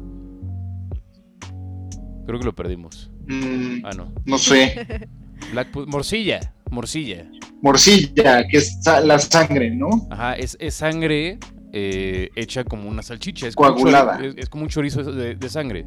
[2.25, 3.11] Creo que lo perdimos.
[3.27, 4.11] Mm, Ah, no.
[4.25, 5.07] no sé.
[5.51, 5.89] Black pudding.
[5.91, 6.54] Morcilla.
[6.71, 7.25] Morcilla.
[7.61, 10.07] Morcilla, que es la sangre, ¿no?
[10.11, 11.39] Ajá, es, es sangre
[11.73, 13.47] eh, hecha como una salchicha.
[13.47, 14.19] Es como Coagulada.
[14.19, 15.85] chori- es, es como un chorizo de, de sangre.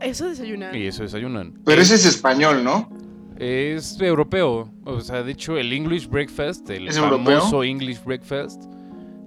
[0.00, 0.74] Eso desayunar.
[0.76, 1.54] Y eso desayunan.
[1.64, 2.90] Pero ese es español, ¿no?
[3.38, 4.70] Es europeo.
[4.84, 7.64] O sea, de hecho, el English Breakfast, el ¿Es famoso europeo?
[7.64, 8.62] English Breakfast,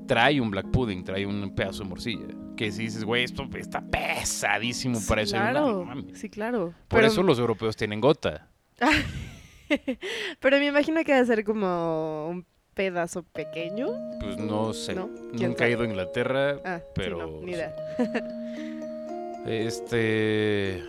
[0.08, 2.28] trae un black pudding, trae un pedazo de morcilla.
[2.56, 5.52] Que si dices, güey, esto está pesadísimo Sí, para desayunar.
[5.54, 6.74] claro, sí, claro.
[6.88, 8.48] Por pero, eso los europeos tienen gota.
[10.40, 13.88] pero me imagino que va a ser como un pedazo pequeño.
[14.20, 14.94] Pues no sé.
[14.96, 15.10] ¿No?
[15.36, 16.60] ¿Quién Nunca he ido a Inglaterra.
[16.64, 17.58] Ah, Pero sí, no, ni sí.
[17.58, 17.76] idea.
[19.48, 20.84] Este.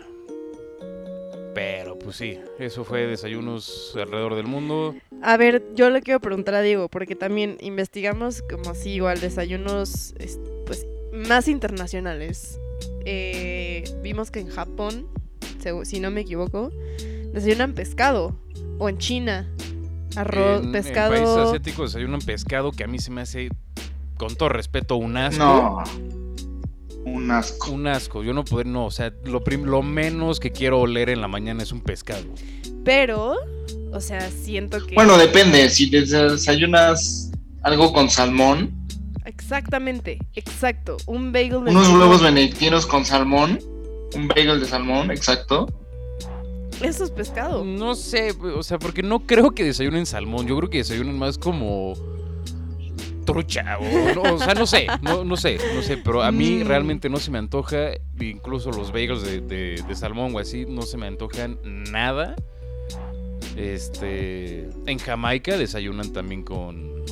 [1.54, 4.94] Pero pues sí, eso fue desayunos alrededor del mundo.
[5.22, 10.14] A ver, yo le quiero preguntar a Diego, porque también investigamos como así igual desayunos
[10.18, 12.58] es- pues más internacionales.
[13.04, 15.06] Eh, vimos que en Japón,
[15.84, 16.70] si no me equivoco,
[17.32, 18.36] desayunan pescado.
[18.78, 19.48] O en China,
[20.16, 21.14] arroz, en, pescado.
[21.14, 23.48] En países asiáticos desayunan pescado que a mí se me hace,
[24.16, 25.44] con todo respeto, un asco.
[25.44, 25.82] No.
[27.04, 27.72] Un asco.
[27.72, 28.22] Un asco.
[28.22, 28.86] Yo no poder, no.
[28.86, 32.24] O sea, lo, prim- lo menos que quiero oler en la mañana es un pescado.
[32.84, 33.36] Pero,
[33.92, 34.94] o sea, siento que...
[34.94, 35.68] Bueno, depende.
[35.70, 38.76] Si desayunas algo con salmón,
[39.24, 40.96] Exactamente, exacto.
[41.06, 43.58] Un bagel de unos huevos benedictinos con salmón,
[44.14, 45.66] un bagel de salmón, exacto.
[46.82, 47.64] Eso es pescado.
[47.64, 50.46] No sé, o sea, porque no creo que desayunen salmón.
[50.46, 51.94] Yo creo que desayunan más como
[53.26, 56.60] trucha o, no, o sea, no sé, no, no sé, no sé, pero a mí
[56.62, 56.66] Mm.
[56.66, 60.80] realmente no se me antoja, incluso los bagels de, de- de salmón o así, no
[60.82, 61.58] se me antojan
[61.92, 62.36] nada.
[63.56, 67.02] Este, en Jamaica desayunan también con,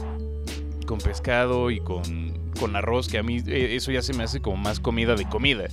[0.86, 4.40] con pescado y con, con arroz, que a mí eh, eso ya se me hace
[4.40, 5.66] como más comida de comida.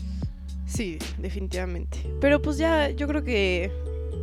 [0.73, 1.99] Sí, definitivamente.
[2.19, 3.71] Pero pues ya, yo creo que,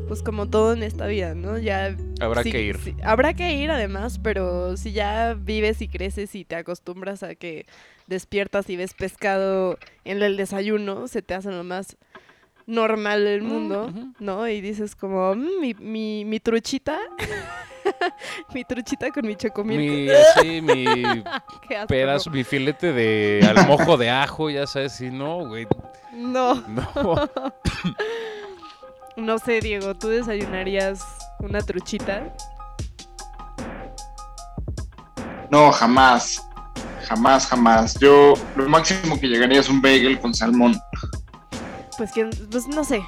[0.09, 1.59] pues como todo en esta vida, ¿no?
[1.59, 1.97] Ya...
[2.21, 2.79] Habrá sí- que ir.
[2.79, 7.35] sí, habrá que ir además, pero si ya vives y creces y te acostumbras a
[7.35, 7.67] que
[8.09, 11.97] despiertas y ves pescado en el desayuno, se te hace lo más
[12.67, 14.13] normal del mundo, ujú.
[14.21, 14.49] ¿no?
[14.49, 16.99] Y dices como, "Mm, mi, mi, mi truchita,
[18.55, 19.79] mi truchita con mi chocomil.
[19.79, 20.85] Mi, así, mi
[21.69, 25.67] Qué asco, pedazo, mi filete de al mojo de ajo, ya sabes, si no, güey,
[26.13, 26.89] No, no.
[29.17, 31.05] no sé, Diego, ¿tú desayunarías
[31.41, 32.35] una truchita?
[35.51, 36.47] No, jamás.
[37.09, 37.99] Jamás, jamás.
[37.99, 40.77] Yo lo máximo que llegaría es un bagel con salmón.
[41.99, 43.03] Pues, quién- pues no sé,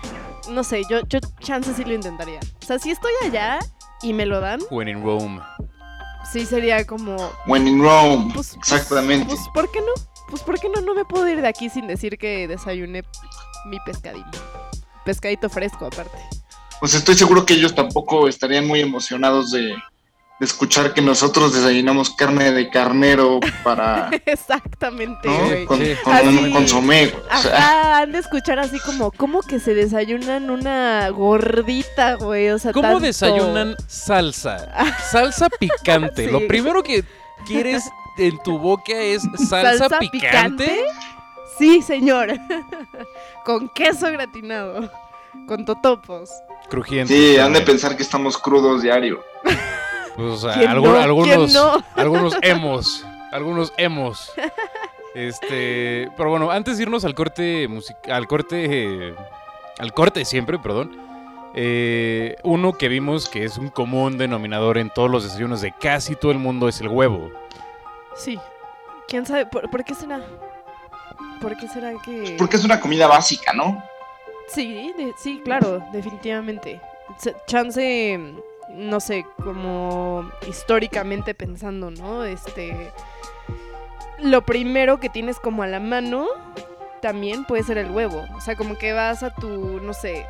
[0.51, 2.41] no sé, yo, yo chance sí lo intentaría.
[2.63, 3.59] O sea, si estoy allá
[4.03, 5.41] y me lo dan, When in Rome.
[6.33, 8.33] sí sería como, When in Rome.
[8.35, 9.27] pues, Exactamente.
[9.27, 9.93] Pues, ¿por qué no?
[10.29, 10.81] Pues, ¿por qué no?
[10.81, 13.03] No me puedo ir de aquí sin decir que desayuné
[13.67, 14.38] mi pescadito.
[15.05, 16.19] Pescadito fresco, aparte.
[16.81, 19.75] Pues estoy seguro que ellos tampoco estarían muy emocionados de
[20.43, 25.39] de escuchar que nosotros desayunamos carne de carnero para, Exactamente, ¿no?
[25.47, 25.65] güey.
[25.67, 25.95] Con, Sí.
[26.03, 26.27] con Así.
[26.27, 27.13] un consomé.
[27.33, 32.51] O sea, Ajá, han de escuchar así como, ¿cómo que se desayunan una gordita, güey?
[32.51, 34.69] O sea, ¿Cómo tanto- desayunan salsa?
[35.13, 36.25] Salsa picante.
[36.27, 36.33] Sí.
[36.33, 37.05] Lo primero que
[37.47, 40.85] quieres en tu boca es salsa, picante.
[41.57, 42.33] Sí, señor.
[43.45, 44.91] Con queso gratinado.
[45.47, 46.31] Con totopos.
[46.69, 47.15] Crujiente.
[47.15, 49.23] sí, han de pensar que estamos crudos diario.
[50.16, 50.96] Pues, o sea, ¿Quién algu- no?
[51.01, 51.83] algunos, ¿Quién no?
[51.96, 54.33] algunos hemos, algunos hemos.
[55.14, 58.66] Este, pero bueno, antes de irnos al corte music- al corte,
[59.09, 59.14] eh,
[59.79, 60.96] al corte siempre, perdón.
[61.55, 66.16] eh, uno que vimos que es un común denominador en todos los desayunos de casi
[66.16, 67.31] todo el mundo es el huevo.
[68.16, 68.38] Sí.
[69.07, 69.44] ¿Quién sabe?
[69.46, 70.20] ¿Por, por qué será?
[71.42, 72.37] ¿Por qué será que...?
[72.38, 73.83] Porque es una comida básica, ¿no?
[74.48, 76.81] Sí, de- sí, claro, definitivamente.
[77.46, 78.18] Chance,
[78.70, 82.25] no sé, como históricamente pensando, ¿no?
[82.25, 82.92] Este,
[84.18, 86.27] lo primero que tienes como a la mano
[87.01, 88.25] también puede ser el huevo.
[88.37, 90.25] O sea, como que vas a tu, no sé,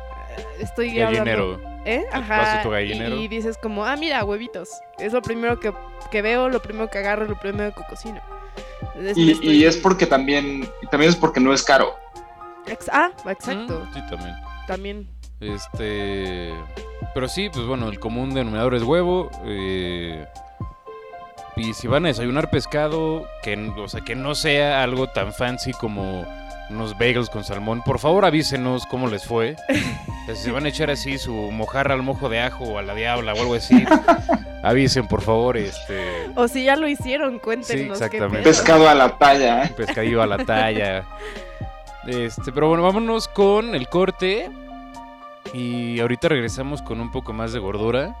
[0.59, 1.53] estoy Gallinero.
[1.53, 2.03] hablando, ¿eh?
[2.11, 2.59] Vas Ajá.
[2.59, 3.15] a tu gallinero.
[3.15, 4.69] Y dices como, ah, mira, huevitos.
[4.97, 5.71] Es lo primero que,
[6.11, 8.19] que veo, lo primero que agarro, lo primero que cocino.
[9.15, 11.95] Y, estoy- y es porque también, y también es porque no es caro.
[12.67, 13.85] Ex- ah, exacto.
[13.89, 14.35] Mm, sí, también.
[14.67, 15.12] También.
[15.43, 16.53] Este.
[17.13, 19.29] Pero sí, pues bueno, el común denominador es huevo.
[19.45, 20.25] eh,
[21.55, 25.71] y si van a desayunar pescado, que, o sea, que no sea algo tan fancy
[25.73, 26.25] como
[26.71, 29.55] unos bagels con salmón, por favor avísenos cómo les fue.
[30.25, 32.95] Si se van a echar así su mojarra al mojo de ajo o a la
[32.95, 33.83] diabla o algo así,
[34.63, 35.57] avisen, por favor.
[35.57, 36.01] Este.
[36.35, 37.99] O si ya lo hicieron, cuéntenos.
[37.99, 38.37] qué exactamente.
[38.37, 38.43] pedo.
[38.45, 39.73] Pescado a la talla, ¿eh?
[39.75, 41.03] pescadillo a la talla.
[42.07, 44.49] Este, pero bueno, vámonos con el corte.
[45.53, 48.17] Y ahorita regresamos con un poco más de gordura.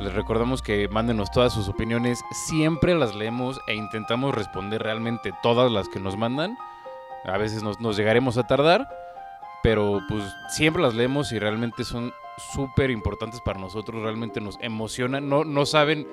[0.00, 2.22] Les recordamos que mándenos todas sus opiniones.
[2.32, 6.58] Siempre las leemos e intentamos responder realmente todas las que nos mandan.
[7.24, 8.88] A veces nos, nos llegaremos a tardar.
[9.62, 12.12] Pero pues siempre las leemos y realmente son
[12.52, 14.02] súper importantes para nosotros.
[14.02, 15.28] Realmente nos emocionan.
[15.28, 16.06] No, no saben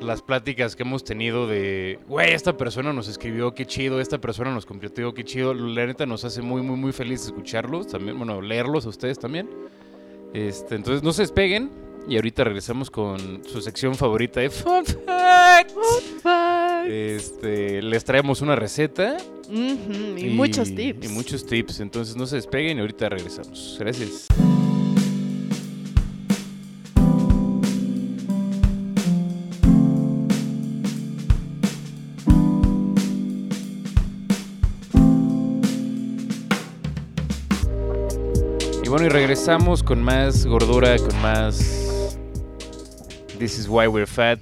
[0.00, 4.52] las pláticas que hemos tenido de, güey, esta persona nos escribió, qué chido, esta persona
[4.52, 5.54] nos compartió, qué chido.
[5.54, 9.48] La neta nos hace muy, muy, muy feliz escucharlos también, bueno, leerlos a ustedes también.
[10.36, 11.70] Este, entonces no se despeguen
[12.06, 15.74] y ahorita regresamos con su sección favorita de Fun Facts.
[16.86, 19.16] Este, les traemos una receta
[19.48, 21.06] Ujú, y, muchos tips.
[21.06, 23.76] Y muchos tips, entonces no se despeguen y ahorita regresamos.
[23.80, 24.26] Gracias.
[38.96, 41.58] Bueno, y regresamos con más gordura, con más
[43.38, 44.38] This is why we're fat.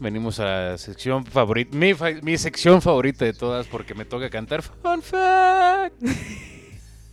[0.00, 4.30] Venimos a la sección favorita, mi, fa- mi sección favorita de todas porque me toca
[4.30, 5.92] cantar Fun Fact.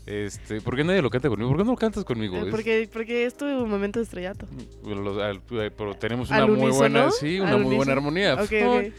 [0.05, 1.49] Este, ¿por qué nadie lo canta conmigo?
[1.49, 2.37] ¿Por qué no lo cantas conmigo?
[2.49, 4.45] Porque, porque es tu momento de estrellato.
[4.85, 6.77] los- al- eh, pero tenemos ¿Al una muy unísono?
[6.99, 8.37] buena, sí, una ¿Al muy buena armonía.
[8.37, 8.93] Fun, ok.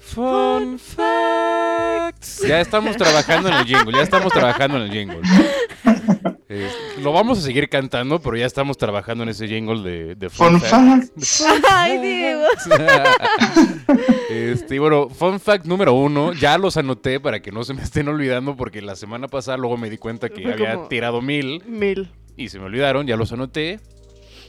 [0.00, 2.42] fun facts.
[2.48, 5.20] Ya estamos trabajando en el jingle, ya estamos trabajando en el jingle.
[6.56, 6.70] Eh,
[7.02, 10.60] lo vamos a seguir cantando, pero ya estamos trabajando en ese jingle de, de Fun
[10.60, 11.10] facts.
[11.42, 11.64] fact.
[11.70, 12.44] Ay, Diego.
[14.30, 17.82] este, y bueno, fun fact número uno, ya los anoté para que no se me
[17.82, 21.60] estén olvidando porque la semana pasada luego me di cuenta que Fue había tirado mil
[21.66, 22.08] Mil.
[22.36, 23.80] y se me olvidaron, ya los anoté.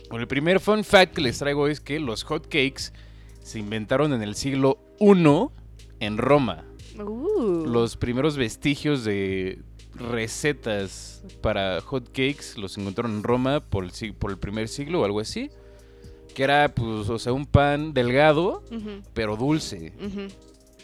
[0.09, 2.91] Bueno, el primer fun fact que les traigo es que los hot cakes
[3.41, 5.11] se inventaron en el siglo I
[5.99, 6.65] en Roma.
[6.99, 7.65] Uh.
[7.65, 9.59] Los primeros vestigios de
[9.95, 15.05] recetas para hot cakes los encontraron en Roma por el, por el primer siglo o
[15.05, 15.49] algo así.
[16.33, 18.63] Que era, pues, o sea, un pan delgado,
[19.13, 19.93] pero dulce.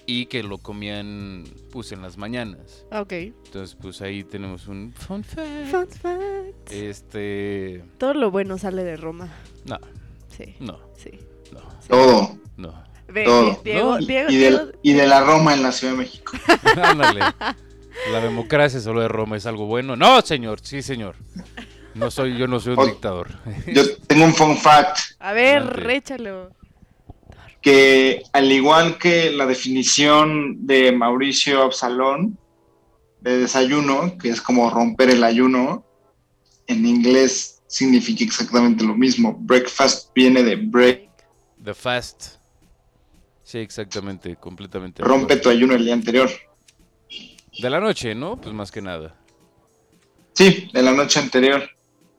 [0.05, 2.85] Y que lo comían, pues, en las mañanas.
[2.89, 3.11] Ah, Ok.
[3.13, 5.67] Entonces, pues, ahí tenemos un fun fact.
[5.69, 6.71] Fun fact.
[6.71, 7.83] Este...
[7.97, 9.29] Todo lo bueno sale de Roma.
[9.65, 9.77] No,
[10.35, 11.11] Sí, no, sí.
[11.51, 12.37] no, Todo.
[12.57, 12.73] no.
[13.09, 13.59] Ve, Todo.
[13.63, 13.99] Diego, ¿No?
[13.99, 16.31] Y, Diego, y Diego- de, y de la Roma en la Ciudad de México.
[16.81, 17.19] Ándale.
[18.11, 19.95] La democracia solo de Roma es algo bueno.
[19.95, 21.15] No, señor, sí, señor.
[21.93, 23.27] No soy, yo no soy un O- dictador.
[23.67, 25.81] Yo tengo un fun fact A ver, Adelante.
[25.81, 26.51] réchalo.
[27.61, 32.37] que al igual que la definición de Mauricio Absalón
[33.19, 35.85] de desayuno, que es como romper el ayuno,
[36.67, 39.35] en inglés significa exactamente lo mismo.
[39.39, 41.09] Breakfast viene de break,
[41.63, 42.37] The Fast.
[43.43, 45.03] Sí, exactamente, completamente.
[45.03, 46.29] rompe tu ayuno el día anterior.
[47.59, 48.37] De la noche, ¿no?
[48.39, 49.15] Pues más que nada.
[50.33, 51.63] Sí, de la noche anterior.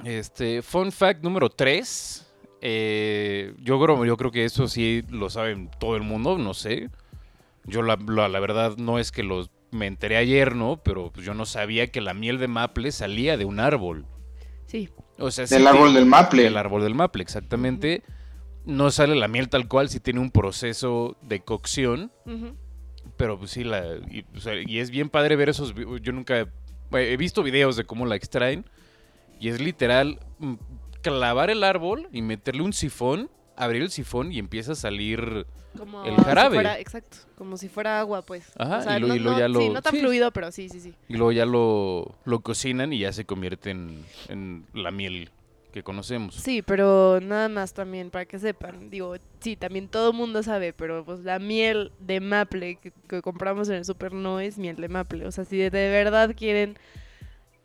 [0.05, 2.27] Este, fun fact número 3.
[2.61, 6.91] Eh, yo, creo, yo creo que eso sí lo saben todo el mundo, no sé.
[7.65, 10.81] Yo la, la- la verdad no es que los me enteré ayer, ¿no?
[10.85, 14.05] Pero pues, yo no sabía que la miel de maple salía de un árbol.
[14.67, 14.91] Sí.
[15.19, 16.43] O sea, sí Del árbol del maple.
[16.43, 18.03] del árbol del maple, exactamente.
[18.67, 22.13] No sale la miel tal cual, sí tiene un proceso de cocción.
[23.17, 25.75] Pero pues sí, la, y, o sea, y es bien padre ver esos...
[26.03, 26.47] Yo nunca...
[26.93, 28.65] He visto videos de cómo la extraen.
[29.41, 30.55] Y es literal mm,
[31.03, 35.47] clavar el árbol y meterle un sifón, abrir el sifón y empieza a salir...
[35.79, 36.57] Como El si jarabe.
[36.57, 38.53] fuera- exacto, como si fuera agua, pues.
[38.59, 40.01] Ajá, y lo- no, y lo no- ya lo- Sí, no tan sí.
[40.01, 40.95] fluido, pero sí, sí, sí.
[41.09, 45.31] Y luego ya lo, lo cocinan y ya se convierte en, en la miel
[45.73, 46.35] que conocemos.
[46.35, 48.91] Sí, pero nada más también para que sepan.
[48.91, 53.23] Digo, sí, también todo el mundo sabe, pero pues la miel de maple que, que
[53.23, 55.27] compramos en el super no es miel de maple.
[55.27, 56.79] O sea, si de, de verdad quieren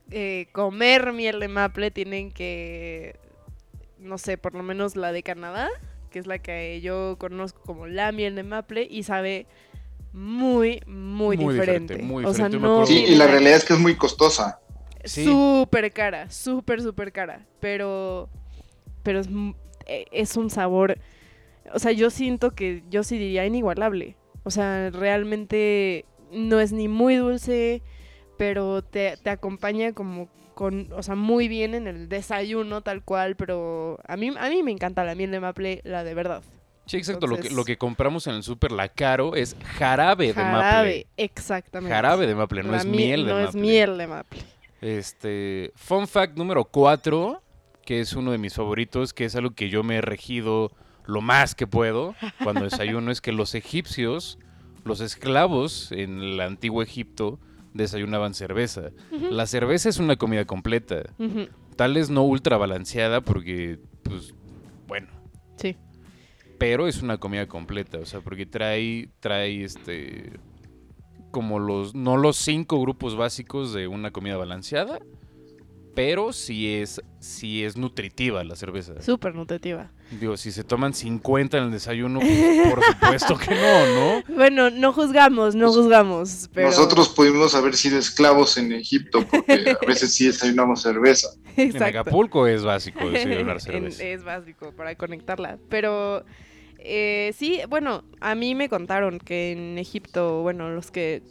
[0.09, 3.19] eh, comer miel de maple, tienen que,
[3.99, 5.67] no sé, por lo menos la de Canadá,
[6.09, 9.47] que es la que yo conozco como la miel de maple y sabe
[10.13, 11.93] muy, muy, Muy diferente.
[11.95, 12.57] diferente, muy o diferente.
[12.57, 14.61] No Sí, y la realidad es que es muy costosa.
[15.05, 15.23] Sí.
[15.25, 17.45] súper cara, súper, súper cara.
[17.59, 18.29] Pero,
[19.03, 19.27] pero es,
[19.85, 20.97] eh, es un sabor,
[21.73, 24.15] o sea, yo siento que yo sí diría inigualable.
[24.43, 27.81] O sea, realmente no es ni muy dulce,
[28.37, 33.35] pero te, te acompaña como con, o sea, muy bien en el desayuno tal cual,
[33.35, 36.41] pero a mí, a mí me encanta la miel de maple, la de verdad.
[36.85, 37.27] Sí, exacto.
[37.27, 41.07] Lo que, lo que compramos en el súper, la caro, es jarabe de Jarabe, maple.
[41.17, 41.93] exactamente.
[41.93, 43.49] Jarabe de maple, no La es mi- miel de No maple.
[43.49, 44.39] es miel de maple.
[44.81, 47.41] Este, fun fact número 4,
[47.85, 50.71] que es uno de mis favoritos, que es algo que yo me he regido
[51.05, 54.37] lo más que puedo cuando desayuno, es que los egipcios,
[54.83, 57.39] los esclavos en el antiguo Egipto,
[57.73, 58.89] desayunaban cerveza.
[59.31, 61.03] La cerveza es una comida completa,
[61.75, 64.33] tal vez no ultra balanceada porque, pues,
[64.87, 65.07] bueno,
[65.57, 65.75] Sí.
[66.57, 70.31] pero es una comida completa, o sea, porque trae, trae este,
[71.31, 74.99] como los, no los cinco grupos básicos de una comida balanceada,
[75.97, 79.01] pero sí es, sí es nutritiva la cerveza.
[79.01, 79.89] Súper nutritiva.
[80.11, 84.23] Digo, si se toman 50 en el desayuno, pues, por supuesto que no, ¿no?
[84.35, 86.67] Bueno, no juzgamos, no juzgamos, pero...
[86.67, 91.29] Nosotros pudimos haber sido esclavos en Egipto porque a veces sí desayunamos cerveza.
[91.55, 91.81] En.
[91.81, 94.03] Acapulco es básico desayunar cerveza.
[94.03, 95.57] es básico para conectarla.
[95.67, 96.23] Pero
[96.79, 101.21] eh, sí, bueno, a mí me contaron que en Egipto, bueno, los que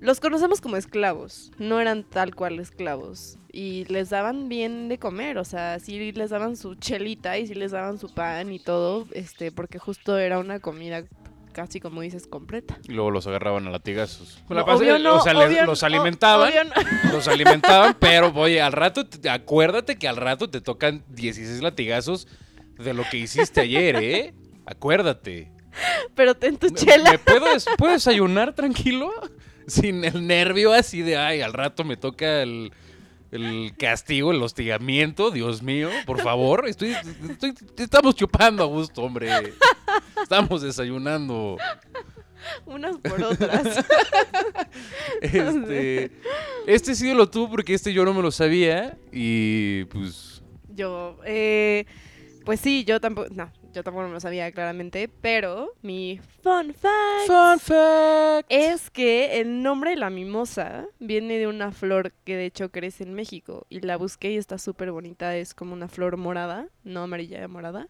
[0.00, 3.38] los conocemos como esclavos, no eran tal cual esclavos.
[3.52, 7.54] Y les daban bien de comer, o sea, sí les daban su chelita y sí
[7.54, 11.04] les daban su pan y todo, este, porque justo era una comida
[11.52, 12.78] casi como dices completa.
[12.88, 14.42] Y luego los agarraban a latigazos.
[14.50, 16.48] No, obvio no, o sea, les- los alimentaban.
[16.50, 16.72] obvio no.
[17.12, 22.26] Los alimentaban, pero oye, al rato, te- acuérdate que al rato te tocan 16 latigazos
[22.76, 24.34] de lo que hiciste ayer, ¿eh?
[24.66, 25.50] Acuérdate.
[26.14, 27.10] Pero ten tu ¿Me- chela.
[27.12, 29.10] ¿Me puedo, des- puedo desayunar tranquilo?
[29.66, 32.72] Sin el nervio así de, ay, al rato me toca el,
[33.32, 36.68] el castigo, el hostigamiento, Dios mío, por favor.
[36.68, 36.94] Estoy,
[37.30, 39.30] estoy- estamos chupando a gusto, hombre.
[40.22, 41.56] Estamos desayunando.
[42.66, 43.84] Unas por otras.
[45.20, 46.10] Este,
[46.66, 50.42] este sí lo tuvo porque este yo no me lo sabía y pues
[50.74, 51.86] Yo, eh,
[52.44, 57.58] pues sí, yo tampoco, no, yo tampoco lo sabía claramente, pero mi fun fact Fun
[57.58, 58.46] fact.
[58.48, 63.02] es que el nombre de la mimosa viene de una flor que de hecho crece
[63.04, 67.02] en México y la busqué y está súper bonita, es como una flor morada, no
[67.02, 67.88] amarilla, morada.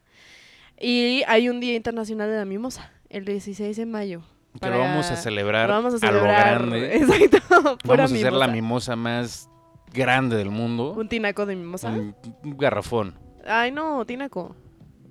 [0.81, 4.23] Y hay un Día Internacional de la Mimosa, el 16 de mayo.
[4.61, 6.67] Que lo vamos a celebrar, lo vamos a a lo celebrar.
[6.69, 6.97] grande.
[6.97, 7.39] Exacto,
[7.83, 8.97] pura Vamos a hacer la mimosa.
[8.97, 9.49] más
[9.93, 10.93] grande del mundo.
[10.93, 11.91] Un tinaco de mimosa.
[11.91, 12.15] Un
[12.57, 13.19] garrafón.
[13.47, 14.55] Ay, no, tinaco.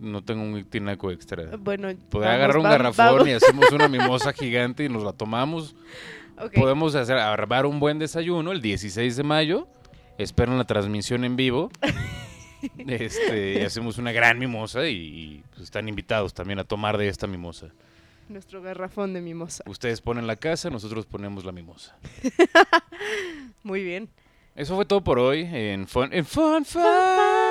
[0.03, 1.55] No tengo un tinaco extra.
[1.57, 3.27] Bueno, Podría agarrar un garrafón vamos.
[3.27, 5.75] y hacemos una mimosa gigante y nos la tomamos.
[6.53, 9.67] Podemos hacer armar un buen desayuno el 16 de mayo.
[10.17, 11.71] Esperen la transmisión en vivo.
[12.87, 17.09] Este, y hacemos una gran mimosa y, y, pues, están invitados también a tomar de
[17.09, 17.67] esta mimosa.
[18.29, 19.65] Nuestro garrafón de mimosa.
[19.67, 21.97] Ustedes ponen la casa, nosotros ponemos la mimosa.
[23.63, 24.08] Muy bien.
[24.56, 27.42] Eso fue todo por hoy en Fun, en fun Facts.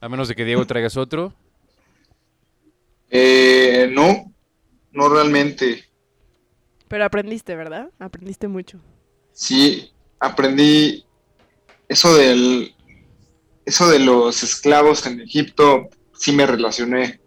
[0.00, 1.34] A menos de que Diego traigas otro.
[3.10, 4.32] Eh, no,
[4.92, 5.84] no realmente.
[6.88, 7.90] Pero aprendiste, ¿verdad?
[7.98, 8.80] Aprendiste mucho.
[9.32, 11.04] Sí, aprendí
[11.88, 12.74] eso del
[13.64, 17.20] eso de los esclavos en Egipto, sí me relacioné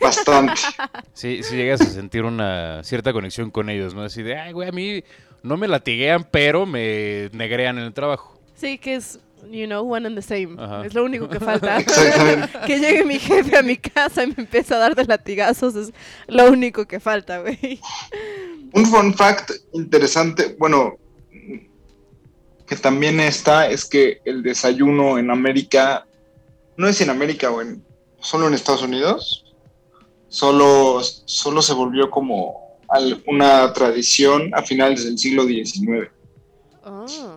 [0.00, 0.54] bastante.
[1.12, 4.02] Sí, sí llegas a sentir una cierta conexión con ellos, ¿no?
[4.02, 5.04] Así de, ay, güey, a mí
[5.42, 8.40] no me latiguean, pero me negrean en el trabajo.
[8.56, 9.20] Sí, que es
[9.50, 10.56] you know, one and the same.
[10.58, 10.84] Ajá.
[10.86, 11.78] Es lo único que falta.
[12.66, 15.92] Que llegue mi jefe a mi casa y me empiece a dar de latigazos es
[16.28, 17.80] lo único que falta, güey.
[18.72, 20.94] Un fun fact interesante, bueno,
[22.66, 26.06] que también está, es que el desayuno en América,
[26.76, 27.84] no es en América o en,
[28.20, 29.44] solo en Estados Unidos,
[30.28, 36.08] solo, solo se volvió como al- una tradición a finales del siglo XIX.
[36.84, 37.33] Oh,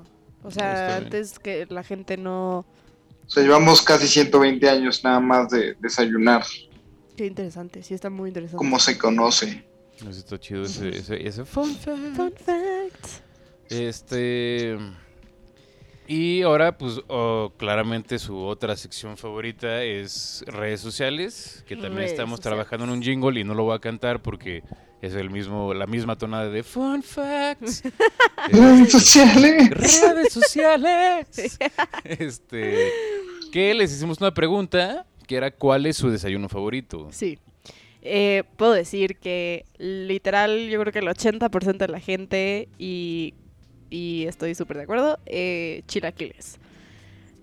[0.47, 2.59] o sea, antes que la gente no...
[3.25, 6.43] O sea, llevamos casi 120 años nada más de desayunar,
[7.17, 8.57] Qué interesante, sí está muy interesante.
[8.57, 9.65] como se conoce.
[9.97, 12.15] Eso está chido ese, ese, ese fun fact.
[12.15, 13.05] Fun fact.
[13.69, 14.77] Este.
[16.07, 22.11] Y ahora, pues, oh, claramente su otra sección favorita es redes sociales, que también Redes
[22.11, 22.67] estamos sociales.
[22.67, 24.63] trabajando en un jingle y no lo voy a cantar porque
[25.01, 27.83] es el mismo, la misma tonada de Fun Facts.
[28.51, 29.69] Redes sociales.
[29.69, 31.27] redes sociales.
[32.03, 32.91] Este,
[33.51, 37.09] que les hicimos una pregunta que era ¿cuál es su desayuno favorito?
[37.11, 37.37] Sí.
[38.01, 43.33] Eh, puedo decir que literal yo creo que el 80% de la gente y,
[43.89, 46.59] y estoy súper de acuerdo, eh, chilaquiles.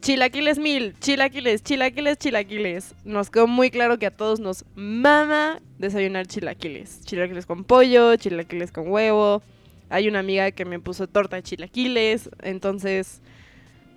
[0.05, 2.95] Chilaquiles mil, chilaquiles, chilaquiles, chilaquiles.
[3.07, 7.01] Nos quedó muy claro que a todos nos mama desayunar chilaquiles.
[7.07, 9.41] Chilaquiles con pollo, chilaquiles con huevo.
[9.89, 12.29] Hay una amiga que me puso torta de chilaquiles.
[12.43, 13.23] Entonces,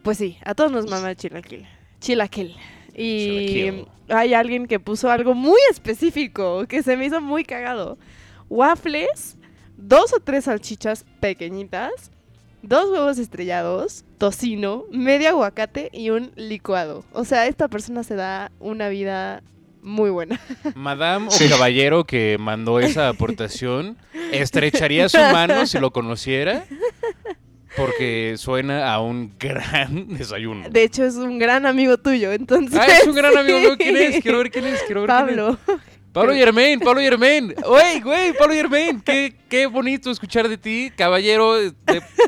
[0.01, 1.68] pues sí, a todos nos mama el chilaquil.
[1.99, 2.55] Chilaquil.
[2.95, 3.88] Y Chilaquil.
[4.08, 7.97] hay alguien que puso algo muy específico que se me hizo muy cagado.
[8.49, 9.36] Waffles,
[9.76, 12.12] dos o tres salchichas pequeñitas,
[12.62, 17.03] dos huevos estrellados, tocino, medio aguacate y un licuado.
[17.14, 19.41] O sea, esta persona se da una vida
[19.82, 20.39] muy buena.
[20.76, 21.45] Madame Sí.
[21.45, 23.97] o caballero que mandó esa aportación,
[24.32, 26.66] estrecharía su mano si lo conociera,
[27.76, 30.68] porque suena a un gran desayuno.
[30.70, 32.80] De hecho, es un gran amigo tuyo, entonces...
[32.82, 33.76] Ah, es un gran amigo mío.
[33.78, 34.22] ¿Quién es?
[34.22, 34.82] Quiero ver quién es.
[34.84, 35.55] Quiero ver quién es.
[36.22, 36.34] Pablo.
[36.34, 37.53] Germain, Pablo Germain.
[37.68, 39.01] Güey, güey, Pablo Germain.
[39.01, 41.55] Qué, qué bonito escuchar de ti, caballero.
[41.55, 41.74] De,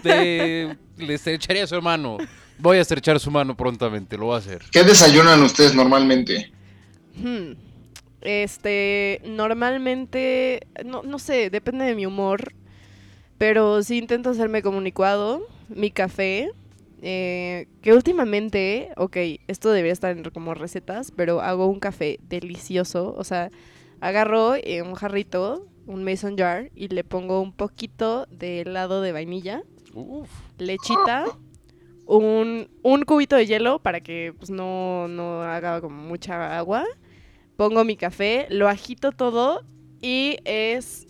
[0.03, 2.17] de- le estrecharía su mano.
[2.57, 4.61] Voy a estrechar su mano prontamente, lo voy a hacer.
[4.71, 6.51] ¿Qué desayunan ustedes normalmente?
[7.15, 7.53] Hmm.
[8.21, 12.53] Este, normalmente, no, no sé, depende de mi humor,
[13.37, 14.77] pero sí intento hacerme como
[15.69, 16.49] mi café,
[17.01, 19.15] eh, que últimamente, ok,
[19.47, 23.51] esto debería estar en como recetas, pero hago un café delicioso, o sea,
[24.01, 29.11] agarro eh, un jarrito, un mason jar, y le pongo un poquito de helado de
[29.11, 30.29] vainilla, Uf.
[30.57, 31.25] lechita,
[32.05, 36.85] un, un cubito de hielo para que pues, no, no haga como mucha agua.
[37.55, 39.63] Pongo mi café, lo agito todo
[40.01, 41.07] y es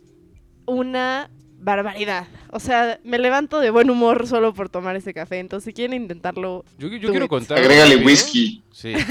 [0.65, 1.29] una
[1.59, 2.27] barbaridad.
[2.51, 5.39] O sea, me levanto de buen humor solo por tomar ese café.
[5.39, 7.29] Entonces, si quieren intentarlo, Yo, yo quiero it.
[7.29, 7.57] contar.
[7.57, 8.63] algo Agrégale whisky.
[8.71, 8.93] Sí.
[8.97, 9.03] Yo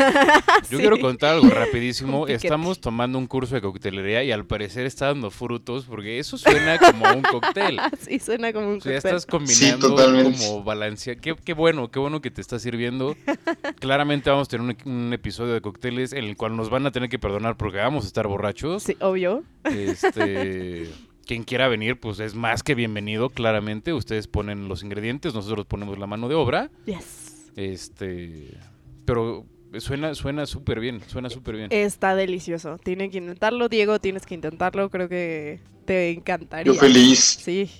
[0.64, 0.76] sí.
[0.78, 2.26] quiero contar algo rapidísimo.
[2.26, 6.78] Estamos tomando un curso de coctelería y al parecer está dando frutos porque eso suena
[6.78, 7.78] como un cóctel.
[8.00, 9.16] sí, suena como un O sea, ya cóctel.
[9.16, 11.16] estás combinando como balancea.
[11.16, 13.14] Qué, qué bueno, qué bueno que te está sirviendo.
[13.80, 16.90] Claramente vamos a tener un, un episodio de cócteles en el cual nos van a
[16.90, 18.82] tener que perdonar porque vamos a estar borrachos.
[18.84, 19.44] Sí, obvio.
[19.64, 20.88] Este,
[21.28, 23.92] quien quiera venir, pues es más que bienvenido, claramente.
[23.92, 26.70] Ustedes ponen los ingredientes, nosotros ponemos la mano de obra.
[26.86, 27.52] Yes.
[27.54, 28.56] Este,
[29.04, 29.44] pero
[29.76, 31.68] suena suena súper bien, suena súper bien.
[31.70, 32.78] Está delicioso.
[32.78, 34.00] Tienen que intentarlo, Diego.
[34.00, 34.88] Tienes que intentarlo.
[34.88, 36.72] Creo que te encantaría.
[36.72, 37.20] Yo feliz.
[37.20, 37.70] Sí.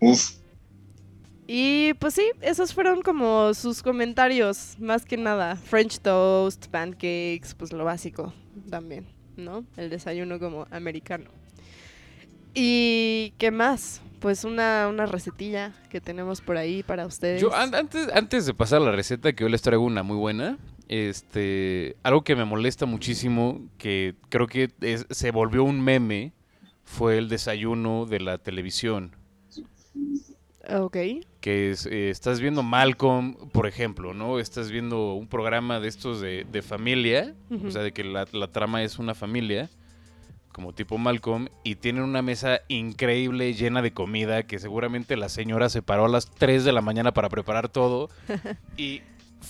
[0.00, 0.36] Uf.
[1.48, 5.56] Y pues sí, esos fueron como sus comentarios, más que nada.
[5.56, 8.32] French toast, pancakes, pues lo básico
[8.70, 9.64] también, ¿no?
[9.76, 11.28] El desayuno como americano.
[12.54, 14.02] ¿Y qué más?
[14.20, 17.40] Pues una, una recetilla que tenemos por ahí para ustedes.
[17.40, 20.16] Yo an- antes, antes de pasar a la receta, que hoy les traigo una muy
[20.16, 26.32] buena, este, algo que me molesta muchísimo, que creo que es- se volvió un meme,
[26.84, 29.16] fue el desayuno de la televisión.
[30.70, 30.96] Ok.
[31.40, 34.38] que es, eh, estás viendo Malcolm, por ejemplo, ¿no?
[34.38, 37.34] Estás viendo un programa de estos de, de familia,
[37.66, 39.68] o sea, de que la, la trama es una familia,
[40.52, 45.68] como tipo Malcolm, y tienen una mesa increíble llena de comida que seguramente la señora
[45.70, 48.10] se paró a las 3 de la mañana para preparar todo
[48.76, 49.02] y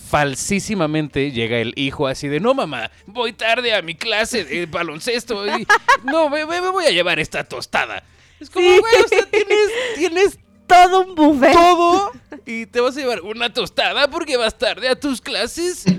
[0.09, 5.45] falsísimamente llega el hijo así de, no mamá, voy tarde a mi clase de baloncesto
[5.57, 5.67] y
[6.03, 8.03] no, me, voy a llevar esta tostada.
[8.39, 8.79] Es como, Sí.
[8.79, 11.53] güey, o sea, tienes, tienes Todo un buffet.
[11.53, 12.11] todo
[12.45, 15.85] y te vas a llevar una tostada porque vas tarde a tus clases.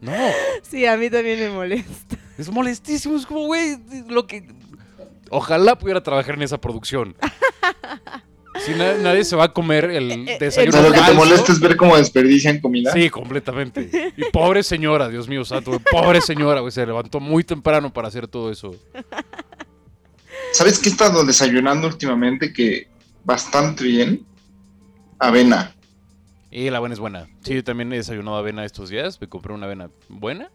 [0.00, 0.12] No,
[0.62, 2.16] Sí, a mí también me molesta.
[2.38, 3.76] Es molestísimo, es como, güey,
[4.08, 4.46] lo que...
[5.30, 7.16] Ojalá pudiera trabajar en esa producción.
[8.64, 11.12] Si na- nadie se va a comer el eh, O desayuno sea, lo que te
[11.12, 12.92] molesta es ver cómo desperdician comida.
[12.92, 14.12] Sí, completamente.
[14.16, 18.28] Y pobre señora, Dios mío santo, pobre señora, güey, se levantó muy temprano para hacer
[18.28, 18.76] todo eso.
[20.52, 22.86] ¿Sabes qué he estado desayunando últimamente que
[23.24, 24.24] bastante bien?
[25.18, 25.74] Avena.
[26.50, 27.26] Y la avena es buena.
[27.42, 29.20] Sí, yo también he desayunado avena estos días.
[29.20, 30.48] Me compré una avena buena.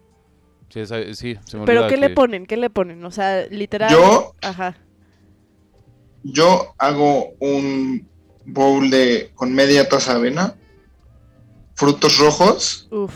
[0.72, 2.46] Sí, esa- sí se me Pero ¿qué le que- ponen?
[2.46, 3.04] ¿Qué le ponen?
[3.04, 3.90] O sea, literal.
[3.90, 4.76] Yo, Ajá.
[6.22, 8.08] yo hago un
[8.46, 10.54] bowl de con media taza de avena,
[11.74, 13.12] frutos rojos, Uf.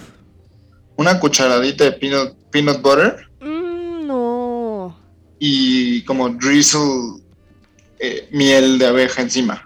[0.96, 4.98] una cucharadita de peanut, peanut butter Mm, no.
[5.38, 7.22] y como drizzle
[8.00, 9.64] eh, miel de abeja encima.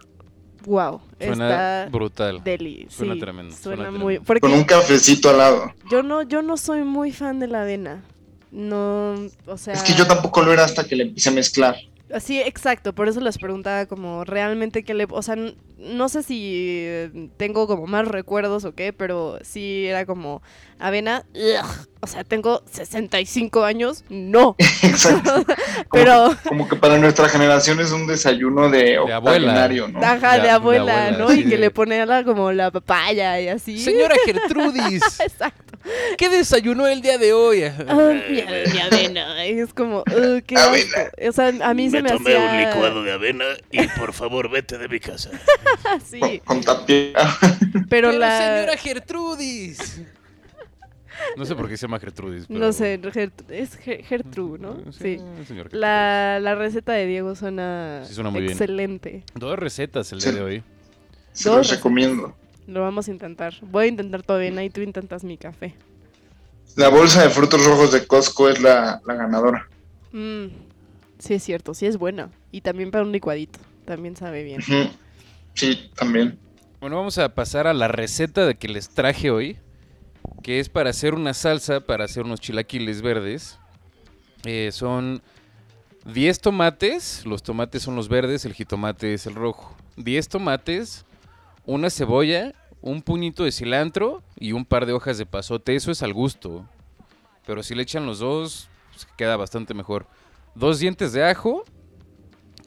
[0.66, 1.00] Wow.
[1.18, 2.42] Suena Está brutal.
[2.44, 2.86] deli.
[2.90, 4.18] Suena sí, tremendo, Suena suena muy.
[4.18, 4.40] tremendo.
[4.40, 5.72] Con un cafecito al lado.
[5.90, 8.02] yo no, yo no soy muy fan de la avena.
[8.50, 9.14] No,
[9.46, 9.74] o sea.
[9.74, 11.76] Es que yo tampoco lo era hasta que le empecé a mezclar.
[12.20, 15.06] Sí, exacto, por eso les preguntaba como realmente qué le...
[15.10, 15.36] O sea,
[15.76, 16.54] no sé si
[16.86, 20.40] eh, tengo como más recuerdos o qué, pero sí era como
[20.78, 25.44] avena, ugh, o sea, tengo 65 años, no, Exacto.
[25.88, 26.30] Como, pero...
[26.42, 29.18] que, como que para nuestra generación es un desayuno de abuela.
[29.18, 30.00] octogenario, ¿no?
[30.02, 31.28] Ajá, De- de, de abuela, abuela, ¿no?
[31.30, 31.40] sí.
[31.40, 33.78] Y que le pone a la, como la papaya y así.
[33.78, 35.78] Señora Gertrudis, Exacto.
[36.16, 37.64] ¿qué desayunó el día de hoy?
[37.64, 39.44] Ah, mi, mi avena.
[39.44, 41.10] es como, "Ugh, qué Avena.
[41.28, 42.50] O sea, a mí se me, tomé hacía...
[42.50, 45.30] un licuado de avena y por favor vete de mi casa.
[46.08, 47.12] Sí, Con, con tapia.
[47.88, 48.38] pero, la...
[48.56, 50.02] señora Gertrudis.
[51.36, 52.46] No sé por qué se llama Gertrudis.
[52.46, 54.76] pero- No sé, Gert- es Ger- Gertrude, ¿no?
[54.92, 55.18] Sí.
[55.18, 55.72] señor Gertrudis.
[55.80, 58.52] La, la receta de Diego suena, Sí, suena muy bien.
[58.52, 59.24] excelente.
[59.34, 60.36] Dos recetas el día Sí.
[60.36, 60.62] de hoy.
[61.32, 62.34] Se Dos los recomiendo.
[62.66, 63.54] Lo vamos a intentar.
[63.62, 65.74] Voy a intentar avena y tú intentas mi café.
[66.76, 69.66] La bolsa de frutos rojos de Costco es la, la ganadora.
[70.12, 70.46] Mm,
[71.18, 72.30] sí, es cierto, sí es buena.
[72.52, 73.58] Y también para un licuadito.
[73.84, 74.60] También sabe bien.
[75.54, 76.38] Sí, también.
[76.80, 79.56] Bueno, vamos a pasar a la receta de que les traje hoy,
[80.42, 83.58] que es para hacer una salsa, para hacer unos chilaquiles verdes.
[84.44, 85.22] Eh, son
[86.04, 89.76] 10 tomates, los tomates son los verdes, el jitomate es el rojo.
[89.96, 91.04] 10 tomates,
[91.66, 96.02] una cebolla, un puñito de cilantro y un par de hojas de pasote, eso es
[96.02, 96.66] al gusto.
[97.46, 100.06] Pero si le echan los dos, pues, queda bastante mejor.
[100.54, 101.64] Dos dientes de ajo,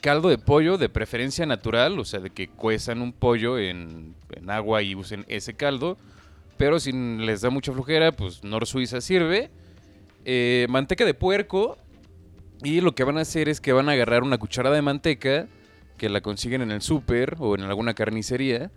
[0.01, 4.49] caldo de pollo de preferencia natural, o sea, de que cuezan un pollo en, en
[4.49, 5.97] agua y usen ese caldo.
[6.61, 9.49] Pero si les da mucha flojera, pues Nor Suiza sirve.
[10.25, 11.75] Eh, manteca de puerco.
[12.63, 15.47] Y lo que van a hacer es que van a agarrar una cucharada de manteca,
[15.97, 18.69] que la consiguen en el súper o en alguna carnicería.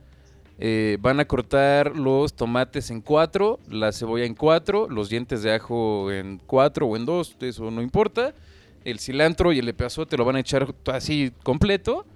[0.59, 5.53] Eh, van a cortar los tomates en cuatro, la cebolla en cuatro, los dientes de
[5.53, 8.33] ajo en cuatro o en dos, eso no importa.
[8.87, 12.07] El cilantro y el epazote lo van a echar así completo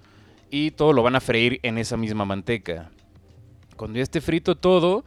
[0.49, 2.89] y todo lo van a freír en esa misma manteca.
[3.75, 5.05] Cuando ya esté frito todo,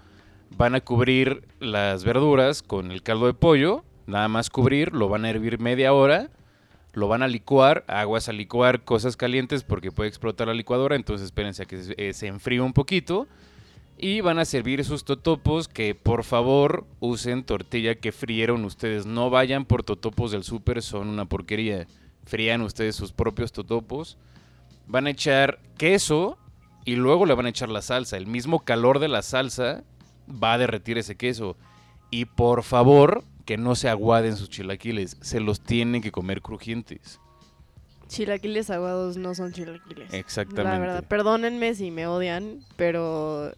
[0.56, 5.24] van a cubrir las verduras con el caldo de pollo, nada más cubrir, lo van
[5.24, 6.30] a hervir media hora,
[6.92, 11.26] lo van a licuar, aguas a licuar cosas calientes porque puede explotar la licuadora, entonces
[11.26, 13.26] espérense a que se, eh, se enfríe un poquito.
[13.98, 19.06] Y van a servir sus totopos que por favor usen tortilla que frieron ustedes.
[19.06, 21.86] No vayan por totopos del súper, son una porquería.
[22.24, 24.18] Frían ustedes sus propios totopos.
[24.88, 26.36] Van a echar queso
[26.84, 28.16] y luego le van a echar la salsa.
[28.16, 29.84] El mismo calor de la salsa
[30.28, 31.56] va a derretir ese queso.
[32.10, 35.16] Y por favor, que no se aguaden sus chilaquiles.
[35.20, 37.20] Se los tienen que comer crujientes.
[38.08, 40.12] Chilaquiles aguados no son chilaquiles.
[40.12, 40.70] Exactamente.
[40.70, 43.52] La verdad, perdónenme si me odian, pero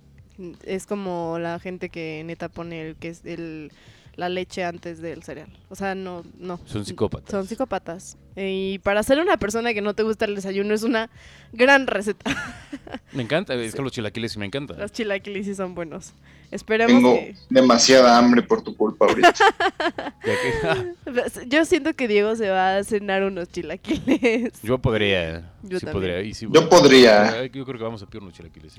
[0.64, 3.72] es como la gente que neta pone el que es el
[4.16, 5.48] la leche antes del cereal.
[5.68, 6.60] O sea, no, no.
[6.66, 7.30] Son psicópatas.
[7.30, 8.16] Son psicópatas.
[8.36, 11.08] Y para ser una persona que no te gusta el desayuno es una
[11.52, 12.30] gran receta.
[13.12, 13.76] Me encanta, es Sí.
[13.76, 14.78] que los chilaquiles sí me encantan.
[14.78, 16.12] Los chilaquiles sí son buenos.
[16.50, 17.36] Esperemos Tengo que...
[17.50, 19.32] demasiada hambre por tu culpa ahorita.
[21.46, 24.60] Yo siento que Diego se va a cenar unos chilaquiles.
[24.62, 25.52] yo podría.
[25.62, 25.92] Yo sí también.
[25.92, 26.20] podría.
[26.22, 27.42] y sí, Yo bueno, podría.
[27.44, 28.74] eh, Yo creo que vamos a pedir unos chilaquiles.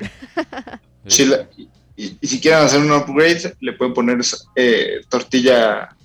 [1.07, 1.31] sí.
[1.97, 4.17] Y, y si quieren hacer un upgrade, le pueden poner
[4.55, 5.95] eh, tortilla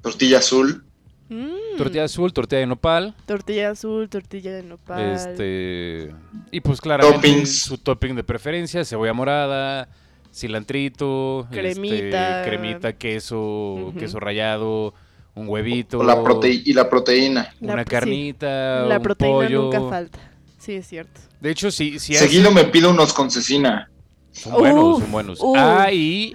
[0.00, 0.84] tortilla azul.
[1.28, 3.14] Mm, Tortilla azul, tortilla de nopal.
[3.26, 5.02] tortilla azul, tortilla de nopal.
[5.12, 6.14] Este.
[6.52, 7.58] Y pues claramente Toppings.
[7.62, 9.88] su topping de preferencia: cebolla morada,
[10.32, 12.38] cilantrito, Cremita.
[12.42, 14.94] este, cremita, queso, queso rallado,
[15.34, 15.98] un huevito.
[15.98, 16.14] o la
[16.44, 17.52] y la proteína.
[17.60, 19.62] La- Una sí, carnita, La un proteína pollo.
[19.62, 20.18] nunca falta.
[20.58, 21.20] Sí, es cierto.
[21.40, 23.90] De hecho, sí, sí Seguido me pido unos con cecina.
[24.36, 25.40] Son buenos, son buenos.
[25.56, 26.34] Ah, y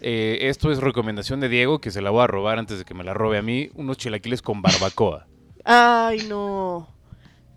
[0.00, 2.94] eh, esto es recomendación de Diego, que se la voy a robar antes de que
[2.94, 5.26] me la robe a mí, unos chilaquiles con barbacoa.
[5.64, 6.88] Ay, no.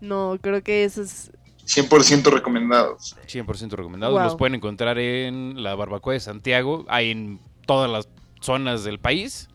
[0.00, 1.30] No, creo que eso es
[1.66, 3.16] 100% recomendados.
[3.26, 4.14] 100% recomendados.
[4.14, 4.24] Wow.
[4.24, 6.84] Los pueden encontrar en la Barbacoa de Santiago.
[6.88, 8.08] Hay en todas las
[8.40, 9.48] zonas del país.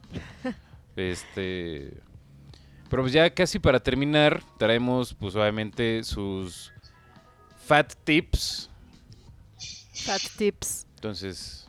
[0.96, 2.02] este.
[2.90, 6.72] Pero pues ya casi para terminar, traemos pues obviamente sus
[7.66, 8.70] fat tips.
[10.06, 10.86] Fat tips.
[10.96, 11.68] Entonces,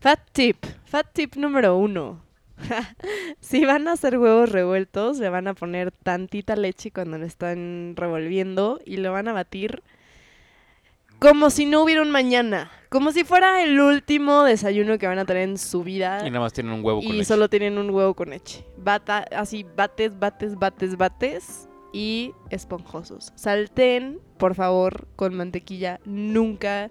[0.00, 0.64] Fat tip.
[0.86, 2.22] Fat tip número uno.
[3.40, 7.94] si van a hacer huevos revueltos, le van a poner tantita leche cuando lo están
[7.96, 9.82] revolviendo y lo van a batir
[11.20, 12.70] como si no hubiera un mañana.
[12.88, 16.26] Como si fuera el último desayuno que van a tener en su vida.
[16.26, 17.24] y nada más tienen un huevo con y leche.
[17.26, 18.64] solo tienen un huevo con leche.
[18.78, 23.32] Bata, así bates, bates, bates, bates y esponjosos.
[23.36, 26.90] Salten, por favor, con mantequilla, nunca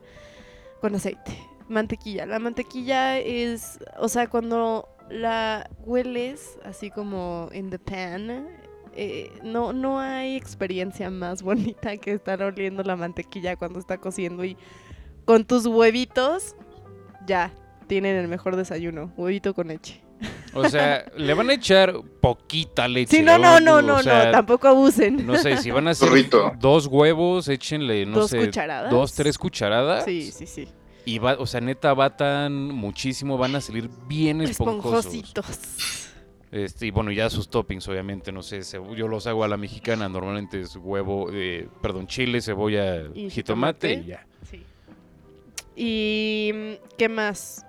[0.79, 1.37] con aceite.
[1.67, 2.25] Mantequilla.
[2.25, 8.47] La mantequilla es, o sea, cuando la hueles así como in the pan,
[8.95, 14.43] eh, no, no hay experiencia más bonita que estar oliendo la mantequilla cuando está cociendo
[14.43, 14.57] y
[15.25, 16.55] con tus huevitos,
[17.27, 17.53] ya,
[17.87, 20.01] tienen el mejor desayuno, huevito con leche.
[20.53, 23.17] O sea, le van a echar poquita leche.
[23.17, 25.25] Sí, no, no, no, o no, sea, no, tampoco abusen.
[25.25, 26.09] No sé, si van a hacer
[26.59, 28.91] dos huevos, échenle, no Dos sé, cucharadas.
[28.91, 30.05] dos, tres cucharadas.
[30.05, 30.67] Sí, sí, sí.
[31.05, 35.05] Y va, o sea, neta, batan muchísimo, van a salir bien esponjosos.
[35.05, 36.05] Esponjositos.
[36.51, 38.61] Este, y bueno, ya sus toppings, obviamente, no sé,
[38.95, 43.89] yo los hago a la mexicana, normalmente es huevo, eh, perdón, chile, cebolla, Y jitomate,
[43.89, 43.93] jitomate.
[43.93, 44.25] y ya.
[44.49, 44.63] Sí.
[45.75, 47.65] ¿Y qué más?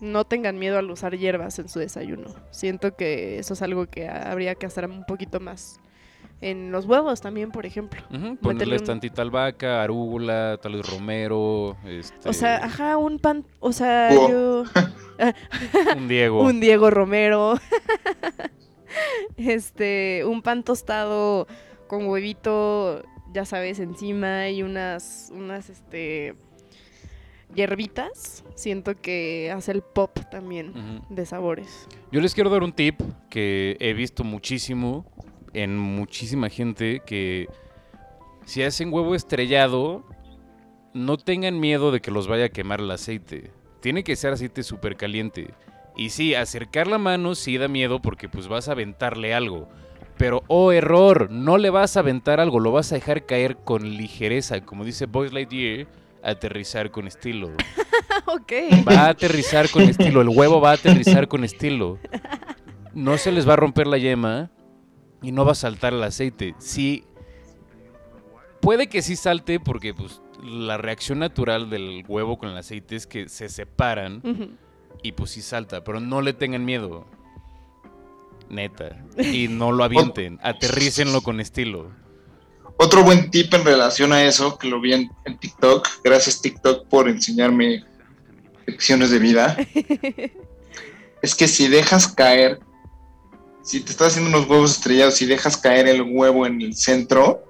[0.00, 2.28] No tengan miedo al usar hierbas en su desayuno.
[2.50, 5.80] Siento que eso es algo que habría que hacer un poquito más.
[6.40, 8.02] En los huevos también, por ejemplo.
[8.42, 13.72] Ponerles un- tantita albahaca, arúgula, tal vez romero, este, O sea, ajá, un pan, o
[13.72, 14.64] sea, yo...
[15.96, 16.42] un Diego.
[16.46, 17.54] un Diego Romero.
[19.36, 21.46] este, un pan tostado
[21.86, 26.34] con huevito, ya sabes, encima y unas, unas, este,
[27.54, 28.44] hierbitas.
[28.54, 31.88] Siento que hace el pop también de sabores.
[32.12, 33.00] Yo les quiero dar un tip
[33.30, 35.06] que he visto muchísimo
[35.52, 37.48] en muchísima gente que
[38.44, 40.04] si hacen huevo estrellado,
[40.92, 43.50] no tengan miedo de que los vaya a quemar el aceite.
[43.80, 45.54] Tiene que ser aceite súper caliente.
[45.96, 49.68] Y sí, acercar la mano sí da miedo porque pues vas a aventarle algo.
[50.16, 53.96] Pero, oh error, no le vas a aventar algo, lo vas a dejar caer con
[53.96, 54.60] ligereza.
[54.60, 55.86] Como dice Boys Lightyear,
[56.24, 57.50] aterrizar con estilo.
[58.26, 58.52] ok.
[58.86, 60.20] Va a aterrizar con estilo.
[60.22, 61.98] El huevo va a aterrizar con estilo.
[62.94, 64.50] No se les va a romper la yema
[65.22, 66.54] y no va a saltar el aceite.
[66.58, 67.04] Sí.
[68.60, 73.06] Puede que sí salte porque pues, la reacción natural del huevo con el aceite es
[73.06, 74.22] que se separan
[75.02, 75.84] y pues sí salta.
[75.84, 77.06] Pero no le tengan miedo.
[78.48, 79.04] Neta.
[79.18, 80.38] Y no lo avienten.
[80.42, 81.90] Aterrícenlo con estilo.
[82.76, 86.86] Otro buen tip en relación a eso, que lo vi en, en TikTok, gracias TikTok
[86.88, 87.84] por enseñarme
[88.66, 89.56] lecciones de vida,
[91.22, 92.58] es que si dejas caer,
[93.62, 97.44] si te estás haciendo unos huevos estrellados, si dejas caer el huevo en el centro,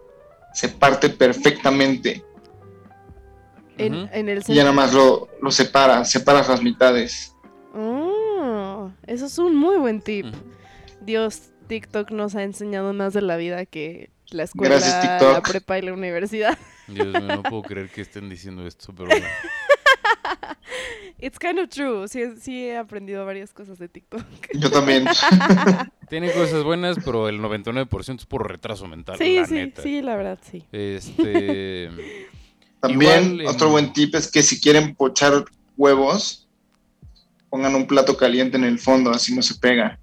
[0.53, 2.23] se parte perfectamente.
[3.79, 3.95] en,
[4.29, 4.65] el Y ya centro.
[4.65, 7.35] nada más lo, lo separas, separas las mitades.
[7.75, 10.27] Oh, eso es un muy buen tip.
[11.01, 15.79] Dios, TikTok nos ha enseñado más de la vida que la escuela, Gracias, la prepa
[15.79, 16.59] y la universidad.
[16.89, 19.27] Dios mío, no puedo creer que estén diciendo esto, pero bueno.
[21.19, 22.07] It's kind of true.
[22.09, 24.23] Sí, sí he aprendido varias cosas de TikTok.
[24.55, 25.07] Yo también.
[26.11, 29.17] Tiene cosas buenas, pero el 99% es puro retraso mental.
[29.17, 29.83] Sí, la sí, neta.
[29.83, 30.65] sí, la verdad, sí.
[30.73, 31.89] Este.
[32.81, 35.45] También Igual en- otro buen tip es que si quieren pochar
[35.79, 36.47] huevos,
[37.49, 39.99] pongan un plato caliente en el fondo, así no se pega.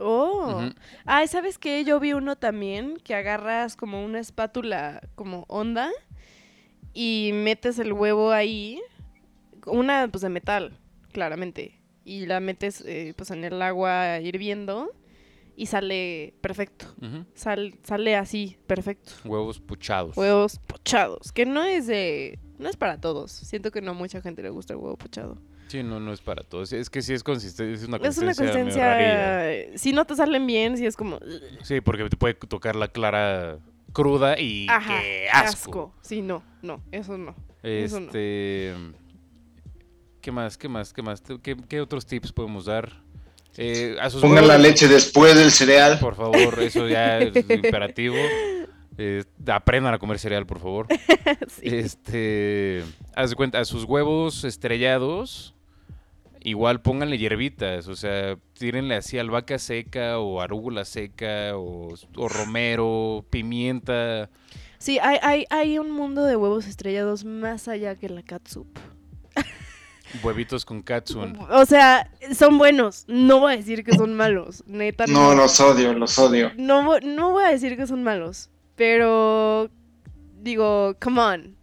[0.00, 0.56] Oh.
[0.64, 0.74] ujú,
[1.04, 1.84] Ah, ¿sabes qué?
[1.84, 5.90] Yo vi uno también que agarras como una espátula como onda
[6.94, 8.80] y metes el huevo ahí,
[9.66, 10.78] una pues de metal,
[11.12, 14.90] claramente, y la metes eh, pues en el agua hirviendo
[15.56, 16.86] y sale perfecto.
[17.34, 19.12] Sal- sale así, perfecto.
[19.24, 20.16] Huevos puchados.
[20.16, 22.38] Huevos pochados, que no es de...
[22.58, 23.30] No es para todos.
[23.30, 25.38] Siento que no a mucha gente le gusta el huevo pochado.
[25.68, 26.72] Sí, no, no es para todos.
[26.72, 28.52] Es que sí es consistente, es una Es una consistencia.
[28.62, 29.78] consistencia...
[29.78, 31.20] Si no te salen bien, si es como...
[31.62, 33.58] Sí, porque te puede tocar la clara
[33.92, 35.94] cruda y Ajá, qué asco.
[36.00, 37.34] Sí, no, no, eso no.
[37.62, 38.06] Eso no.
[38.06, 38.74] Este.
[40.20, 40.56] ¿Qué más?
[40.58, 40.92] ¿Qué más?
[40.92, 41.22] ¿Qué más?
[41.42, 43.02] ¿Qué, qué otros tips podemos dar?
[43.56, 45.98] Eh, a sus Pongan la leche después del cereal.
[45.98, 48.16] Por favor, eso ya es imperativo.
[48.96, 50.86] Eh, aprendan a comer cereal, por favor.
[51.48, 51.62] Sí.
[51.68, 52.82] Este,
[53.14, 55.54] haz de cuenta, a sus huevos estrellados,
[56.42, 63.24] igual pónganle hierbitas, o sea, tírenle así albahaca seca o arúgula seca o, o romero,
[63.30, 64.30] pimienta.
[64.78, 68.66] Sí, hay, hay, hay un mundo de huevos estrellados más allá que la catsup.
[70.22, 71.36] Huevitos con katsun.
[71.50, 73.04] O sea, son buenos.
[73.08, 74.64] No voy a decir que son malos.
[74.66, 76.50] Neta, No, los odio, los odio.
[76.56, 78.48] no, no voy a decir que son malos.
[78.74, 79.68] Pero
[80.40, 81.57] digo, come on.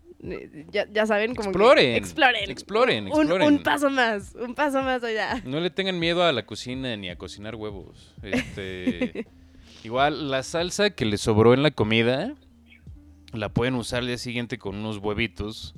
[0.72, 1.95] Ya, ya saben, como que- Exploren.
[1.95, 2.49] exploren.
[2.49, 3.47] Exploren, Un, exploren.
[3.47, 4.34] un paso más.
[4.36, 5.41] Un paso más allá.
[5.45, 8.13] No le tengan miedo a la cocina ni a cocinar huevos.
[8.24, 9.28] Este,
[9.84, 12.34] igual, la salsa que le sobró en la comida,
[13.34, 15.76] la pueden usar al día siguiente con unos huevitos.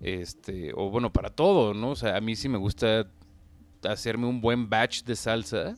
[0.00, 1.90] Este, o bueno, para todo, ¿no?
[1.90, 3.06] O sea, a mí sí me gusta
[3.82, 5.74] hacerme un buen batch de salsa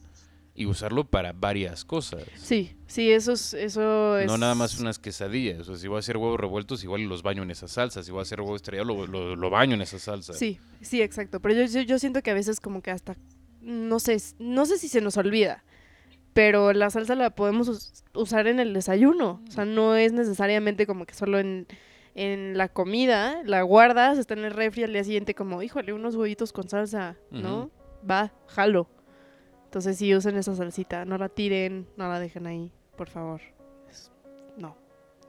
[0.55, 2.25] y usarlo para varias cosas.
[2.37, 3.55] Sí, sí, eso es.
[3.55, 4.27] Eso es...
[4.27, 5.61] No nada más unas quesadillas.
[5.61, 8.03] O sea, si voy a hacer huevos revueltos, igual los baño en esa salsa.
[8.03, 10.35] Si voy a hacer huevo estrellado, lo, lo- lo baño en esa salsa.
[10.35, 11.41] Sí, sí, exacto.
[11.41, 13.17] Pero yo, yo, yo siento que a veces como que hasta,
[13.63, 15.65] no sé, no sé si se nos olvida,
[16.35, 19.41] pero la salsa la podemos us- usar en el desayuno.
[19.49, 21.67] O sea, no es necesariamente como que solo en,
[22.15, 26.15] en la comida, la guardas, está en el refri al día siguiente como, híjole, unos
[26.15, 27.71] huevitos con salsa, ¿no?
[28.09, 28.89] Va, jalo.
[29.73, 33.41] Entonces sí, usen esa salsita, no la tiren, no la dejen ahí, por favor.
[33.91, 34.13] Es-
[34.59, 34.77] no,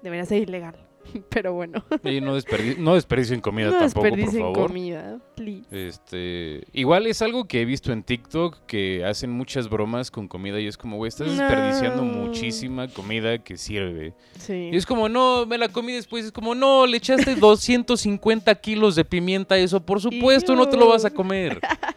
[0.01, 0.75] debería ser ilegal,
[1.29, 1.81] pero bueno.
[2.03, 2.33] Y no,
[2.79, 4.67] no desperdicien comida no tampoco, por desperdicien favor.
[4.67, 5.63] comida, please.
[5.71, 10.59] Este, igual es algo que he visto en TikTok que hacen muchas bromas con comida
[10.59, 14.13] y es como, güey, estás desperdiciando muchísima comida que sirve.
[14.39, 14.71] Sí.
[14.73, 16.25] Y es como, no, me la comí después.
[16.25, 19.79] Es como, no, le echaste 250 kilos de pimienta a eso.
[19.85, 21.61] Por supuesto, no te lo vas a comer.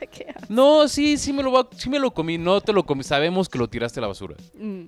[0.48, 2.38] No, sí, sí me lo, va- sí me lo comí.
[2.38, 3.02] No te lo comí.
[3.02, 4.36] Sabemos que lo tiraste a la basura.
[4.54, 4.84] Mm.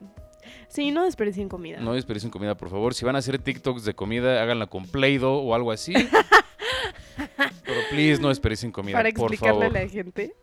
[0.68, 1.80] Sí, no desperdicien comida.
[1.80, 2.94] No desperdicien comida, por favor.
[2.94, 5.92] Si van a hacer TikToks de comida, háganla con Play-Doh o algo así.
[7.64, 9.76] Pero please, no desperdicien comida, para por explicarle favor.
[9.76, 10.34] a la gente.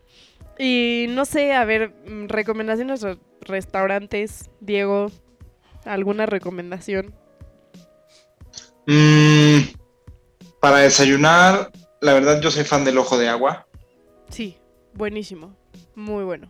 [0.59, 5.11] Y no sé, a ver, mm, recomendaciones de restaurantes, Diego,
[5.85, 7.13] ¿alguna recomendación?
[8.87, 9.59] Mm,
[10.59, 13.64] para desayunar, la verdad yo soy fan del ojo de agua.
[14.95, 15.55] Buenísimo,
[15.95, 16.49] muy bueno.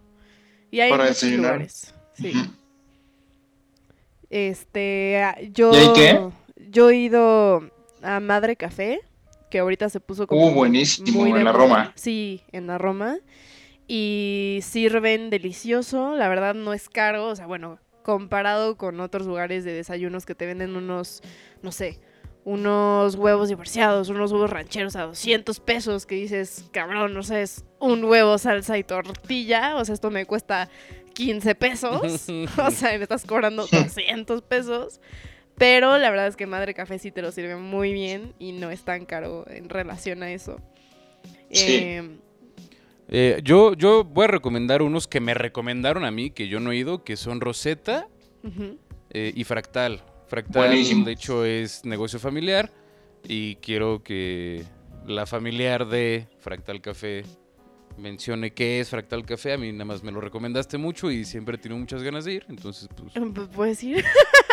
[0.72, 1.52] Y hay Para muchos desayunar.
[1.54, 1.94] lugares.
[2.14, 2.34] Sí.
[4.30, 6.20] Este, ah, yo ¿Y ahí qué?
[6.70, 7.70] yo he ido
[8.02, 9.02] a Madre Café,
[9.50, 11.52] que ahorita se puso como Uh, buenísimo, muy en la.
[11.52, 11.92] Roma.
[11.96, 13.18] Sí, en la Roma.
[13.88, 19.64] Y sirven delicioso, la verdad no es caro, o sea, bueno, comparado con otros lugares
[19.64, 21.22] de desayunos que te venden unos,
[21.62, 22.00] no sé,
[22.46, 27.66] unos huevos divorciados, unos huevos rancheros a 200 pesos, que dices, cabrón, no sé, es
[27.80, 30.70] un huevo, salsa y tortilla, o sea, esto me cuesta
[31.14, 35.02] 15 pesos, o sea, me estás cobrando 200 pesos.
[35.58, 38.72] Pero la verdad es que Madre Café sí te lo sirve muy bien y no
[38.72, 40.60] es tan caro en relación a eso.
[41.50, 41.78] Sí.
[41.80, 42.18] Eh,
[43.08, 46.72] Eh, yo, yo voy a recomendar unos que me recomendaron a mí, que yo no
[46.72, 48.08] he ido, que son Rosetta
[49.12, 50.02] eh, y Fractal.
[50.28, 51.06] Fractal, Buenísimo.
[51.06, 52.72] de hecho, es negocio familiar
[53.28, 54.64] y quiero que
[55.06, 57.24] la familiar de Fractal Café
[57.98, 59.54] mencione qué es Fractal Café.
[59.54, 62.34] A mí nada más me lo recomendaste mucho y siempre he tenido muchas ganas de
[62.34, 62.46] ir.
[62.50, 64.04] Entonces, pues, Pu- ¿Puedes ir?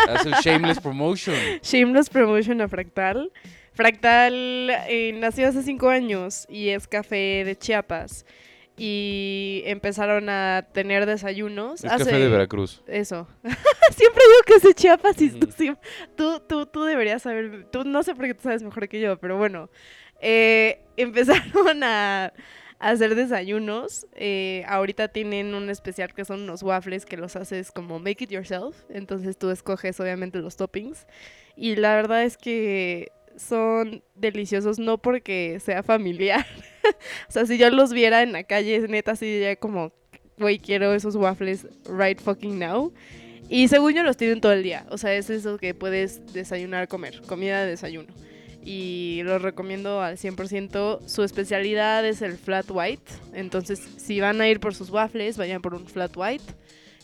[0.09, 1.35] haz el shameless promotion.
[1.63, 3.33] Shameless Promotion a Fractal.
[3.73, 8.27] Fractal eh, nació hace cinco años y es café de Chiapas.
[8.77, 11.85] Y empezaron a tener desayunos.
[11.85, 12.05] Es hace...
[12.05, 12.83] café de Veracruz.
[12.87, 13.29] Eso.
[13.43, 15.55] Siempre digo que es de Chiapas y tú, Ujú.
[15.57, 15.75] sí-
[16.17, 17.67] tú, tú, tú deberías saber.
[17.71, 19.69] Tú no sé por qué tú sabes mejor que yo, pero bueno.
[20.21, 22.33] Eh, empezaron a, a
[22.91, 24.07] hacer desayunos.
[24.15, 28.31] eh, ahorita tienen un especial que son unos waffles que los haces como make it
[28.31, 28.77] yourself.
[28.89, 31.07] Entonces tú escoges obviamente los toppings.
[31.57, 36.47] Y la verdad es que son deliciosos, no porque sea familiar.
[37.29, 39.93] o sea, si yo los viera en la calle, neta, así diría como,
[40.39, 42.93] güey, quiero esos waffles right fucking now.
[43.49, 44.87] Y según yo los tienen todo el día.
[44.91, 47.21] O sea, es eso que puedes desayunar, comer.
[47.27, 48.13] Comida de desayuno.
[48.65, 51.07] Y los recomiendo al 100%.
[51.07, 53.13] Su especialidad es el flat white.
[53.35, 56.45] Entonces, si van a ir por sus waffles, vayan por un flat white.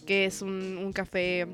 [0.07, 1.47] Que es un, un café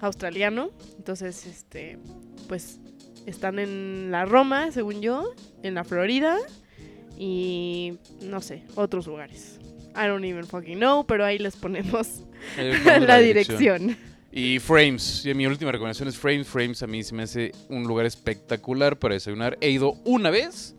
[0.00, 0.70] australiano.
[0.96, 1.98] Entonces, este,
[2.46, 2.78] pues
[3.26, 5.32] están en la Roma, según yo.
[5.62, 6.36] En la Florida.
[7.18, 9.58] Y no sé, otros lugares.
[9.94, 12.22] I don't even fucking know, pero ahí les ponemos
[13.00, 13.96] la dirección.
[14.30, 16.46] Y Frames, y mi última recomendación es Frames.
[16.46, 19.56] Frames a mí se me hace un lugar espectacular para desayunar.
[19.62, 20.74] He ido una vez,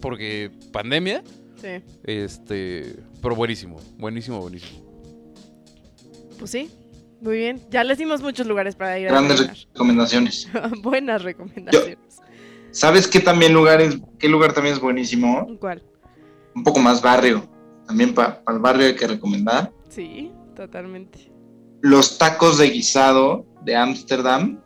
[0.00, 1.22] porque pandemia,
[1.60, 4.80] Sí, este, pero buenísimo, buenísimo, buenísimo.
[6.38, 6.70] pues sí,
[7.20, 7.60] muy bien.
[7.68, 10.48] Ya les dimos muchos lugares para ir a Grandes recomendaciones.
[10.82, 11.98] Buenas recomendaciones.
[12.78, 15.48] ¿Sabes qué también lugar es, qué lugar también es buenísimo?
[15.58, 15.82] ¿Cuál?
[16.54, 17.42] Un poco más barrio.
[17.88, 19.72] También para el barrio hay que recomendar.
[19.88, 21.32] Sí, totalmente.
[21.80, 24.60] Los tacos de guisado de Ámsterdam.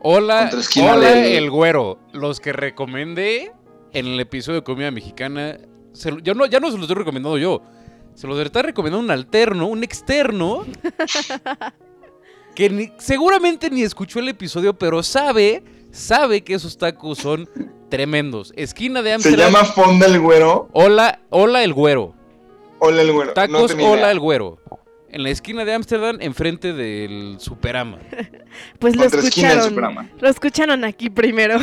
[0.00, 0.50] Hola,
[0.82, 1.98] hola del- el güero.
[2.14, 3.52] Los que recomendé
[3.92, 5.58] en el episodio de comida mexicana,
[5.92, 7.60] se lo- yo no, ya no se los estoy recomendando yo.
[8.14, 10.64] Se los está recomendando un alterno, un externo,
[12.54, 17.48] que ni- seguramente ni escuchó el episodio, pero sabe, sabe que esos tacos son
[17.88, 18.52] tremendos.
[18.56, 19.52] Esquina de Se Amsterdam.
[19.52, 20.68] llama Fonda el Güero.
[20.72, 22.14] Hola, hola el güero.
[22.80, 23.32] Hola el Güero.
[23.32, 24.10] Tacos Hola idea.
[24.12, 24.58] el güero.
[25.10, 27.98] En la esquina de Ámsterdam, enfrente del Superama.
[28.78, 29.64] Pues lo del escucharon.
[29.70, 30.08] Superama.
[30.20, 31.58] Lo escucharon aquí primero.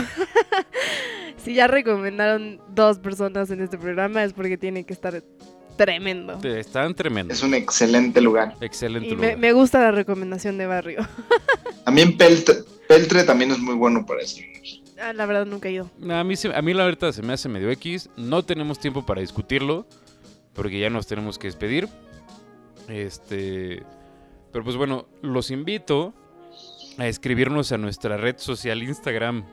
[1.38, 5.22] si ya recomendaron dos personas en este programa es porque tiene que estar
[5.78, 6.40] tremendo.
[6.44, 7.38] Están tremendos.
[7.38, 8.56] Es un excelente lugar.
[8.62, 9.32] Excelente Y lugar.
[9.32, 11.08] me, me gusta la recomendación de barrio.
[11.86, 12.56] También Peltre,
[12.88, 14.82] Peltre también es muy bueno para desayunos.
[15.00, 15.90] Ah, la verdad nunca he ido.
[16.10, 18.10] A mí, se- a mí la verdad se me hace medio X.
[18.16, 19.86] No tenemos tiempo para discutirlo.
[20.54, 21.90] Porque ya nos tenemos que despedir.
[22.88, 23.84] Este.
[24.54, 26.14] Pero pues bueno, los invito
[26.98, 29.44] a escribirnos a nuestra red social Instagram.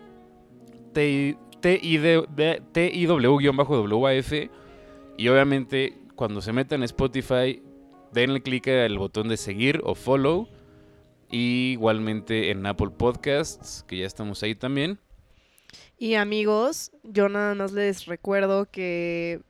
[3.12, 4.50] TIW-WAF.
[5.16, 7.60] Y obviamente, cuando se metan a Spotify,
[8.12, 10.48] denle clic al botón de seguir o follow.
[11.32, 15.00] Y igualmente en Apple Podcasts, que ya estamos ahí también.
[15.98, 19.40] Y amigos, yo nada más les recuerdo que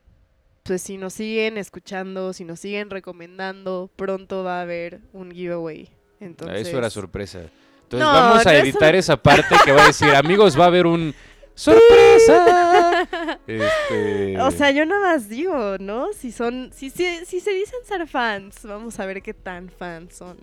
[0.63, 5.91] pues si nos siguen escuchando, si nos siguen recomendando, pronto va a haber un giveaway.
[6.21, 7.41] Entonces, Eso era sorpresa.
[7.41, 10.65] Entonces No, vamos a no es editar esa parte que va a decir, amigos, va
[10.65, 11.15] a haber un
[11.55, 13.09] sorpresa.
[13.47, 16.13] Este, O sea, yo nada más digo, ¿no?
[16.13, 20.17] Si son, si, si, si se dicen ser fans, vamos a ver qué tan fans
[20.17, 20.39] son.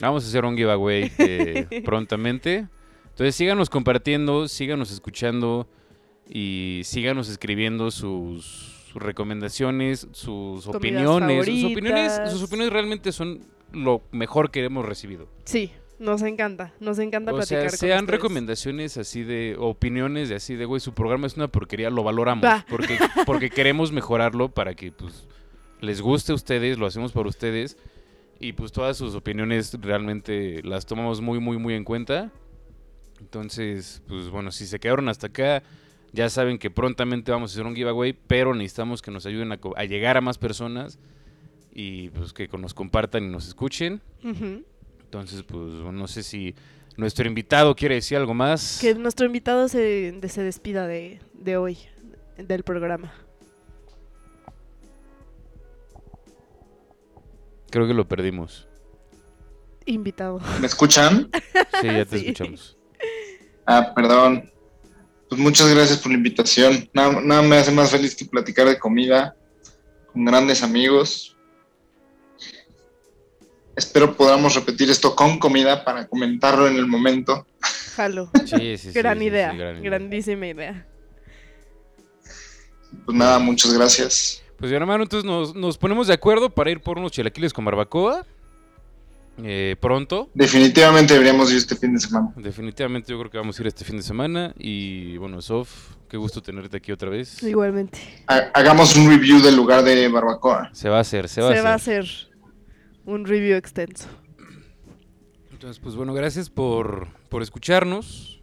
[0.00, 2.66] Vamos a hacer un giveaway eh, prontamente.
[3.10, 5.68] Entonces síganos compartiendo, síganos escuchando
[6.28, 8.44] y síganos escribiendo sus,
[8.92, 11.46] sus recomendaciones, sus Comidas opiniones.
[11.46, 13.40] Sus opiniones, sus opiniones realmente son
[13.72, 15.28] lo mejor que hemos recibido.
[15.44, 18.10] Sí, nos encanta, nos encanta O platicar sea, con sean ustedes.
[18.10, 22.44] recomendaciones así de opiniones de así de, güey, su programa es una porquería, lo valoramos.
[22.44, 22.64] Va.
[22.70, 25.26] Porque, porque queremos mejorarlo para que pues
[25.80, 27.76] les guste a ustedes, lo hacemos por ustedes.
[28.40, 32.30] Y pues todas sus opiniones realmente las tomamos muy, muy, muy en cuenta.
[33.20, 35.62] Entonces, pues bueno, si se quedaron hasta acá,
[36.12, 39.84] ya saben que prontamente vamos a hacer un giveaway, pero necesitamos que nos ayuden a,
[39.84, 40.98] llegar a más personas
[41.72, 44.00] y pues que nos compartan y nos escuchen.
[44.22, 46.54] Entonces, pues no sé si
[46.96, 48.78] nuestro invitado quiere decir algo más.
[48.80, 51.78] Que nuestro invitado se, se despida de, de hoy,
[52.36, 53.12] del programa.
[57.70, 58.66] Creo que lo perdimos.
[59.86, 60.40] Invitado.
[60.60, 61.30] ¿Me escuchan?
[61.80, 62.26] Sí, ya te Sí.
[62.28, 62.76] escuchamos.
[63.66, 64.50] Ah, perdón.
[65.28, 66.88] Pues muchas gracias por la invitación.
[66.94, 69.36] Nada, nada me hace más feliz que platicar de comida
[70.12, 71.36] con grandes amigos.
[73.76, 77.46] Espero podamos repetir esto con comida para comentarlo en el momento.
[77.94, 78.30] Jalo.
[78.46, 79.82] Sí, sí, sí, gran, sí, sí, idea, gran idea.
[79.90, 80.86] grandísima idea.
[83.04, 84.42] Pues nada, muchas gracias.
[84.58, 87.64] Pues bien, hermano, entonces nos, nos ponemos de acuerdo para ir por unos chilaquiles con
[87.64, 88.26] barbacoa.
[89.40, 90.28] eh, pronto.
[90.34, 92.32] Definitivamente deberíamos ir este fin de semana.
[92.36, 94.52] Definitivamente yo creo que vamos a ir este fin de semana.
[94.58, 97.40] Y bueno, Sof, qué gusto tenerte aquí otra vez.
[97.44, 98.00] Igualmente.
[98.26, 100.70] Ha- Hagamos un review del lugar de barbacoa.
[100.72, 101.64] Se va a hacer, se Se, va a hacer.
[101.64, 102.06] va a hacer
[103.06, 104.08] un review extenso.
[105.52, 108.40] Entonces, pues bueno, gracias por, por escucharnos.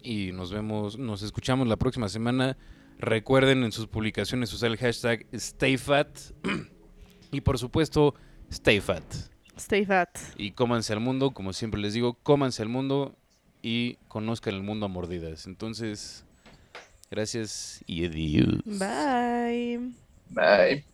[0.00, 2.56] Y nos vemos, nos escuchamos la próxima semana.
[2.98, 6.18] Recuerden en sus publicaciones usar el hashtag StayFat.
[7.32, 8.14] y por supuesto,
[8.52, 9.04] StayFat.
[9.56, 10.08] Stay fat.
[10.36, 13.16] Y cómanse al mundo, como siempre les digo, cómanse al mundo
[13.62, 15.46] y conozcan el mundo a mordidas.
[15.46, 16.24] Entonces,
[17.10, 18.62] gracias y adiós.
[18.64, 19.92] Bye.
[20.30, 20.84] Bye.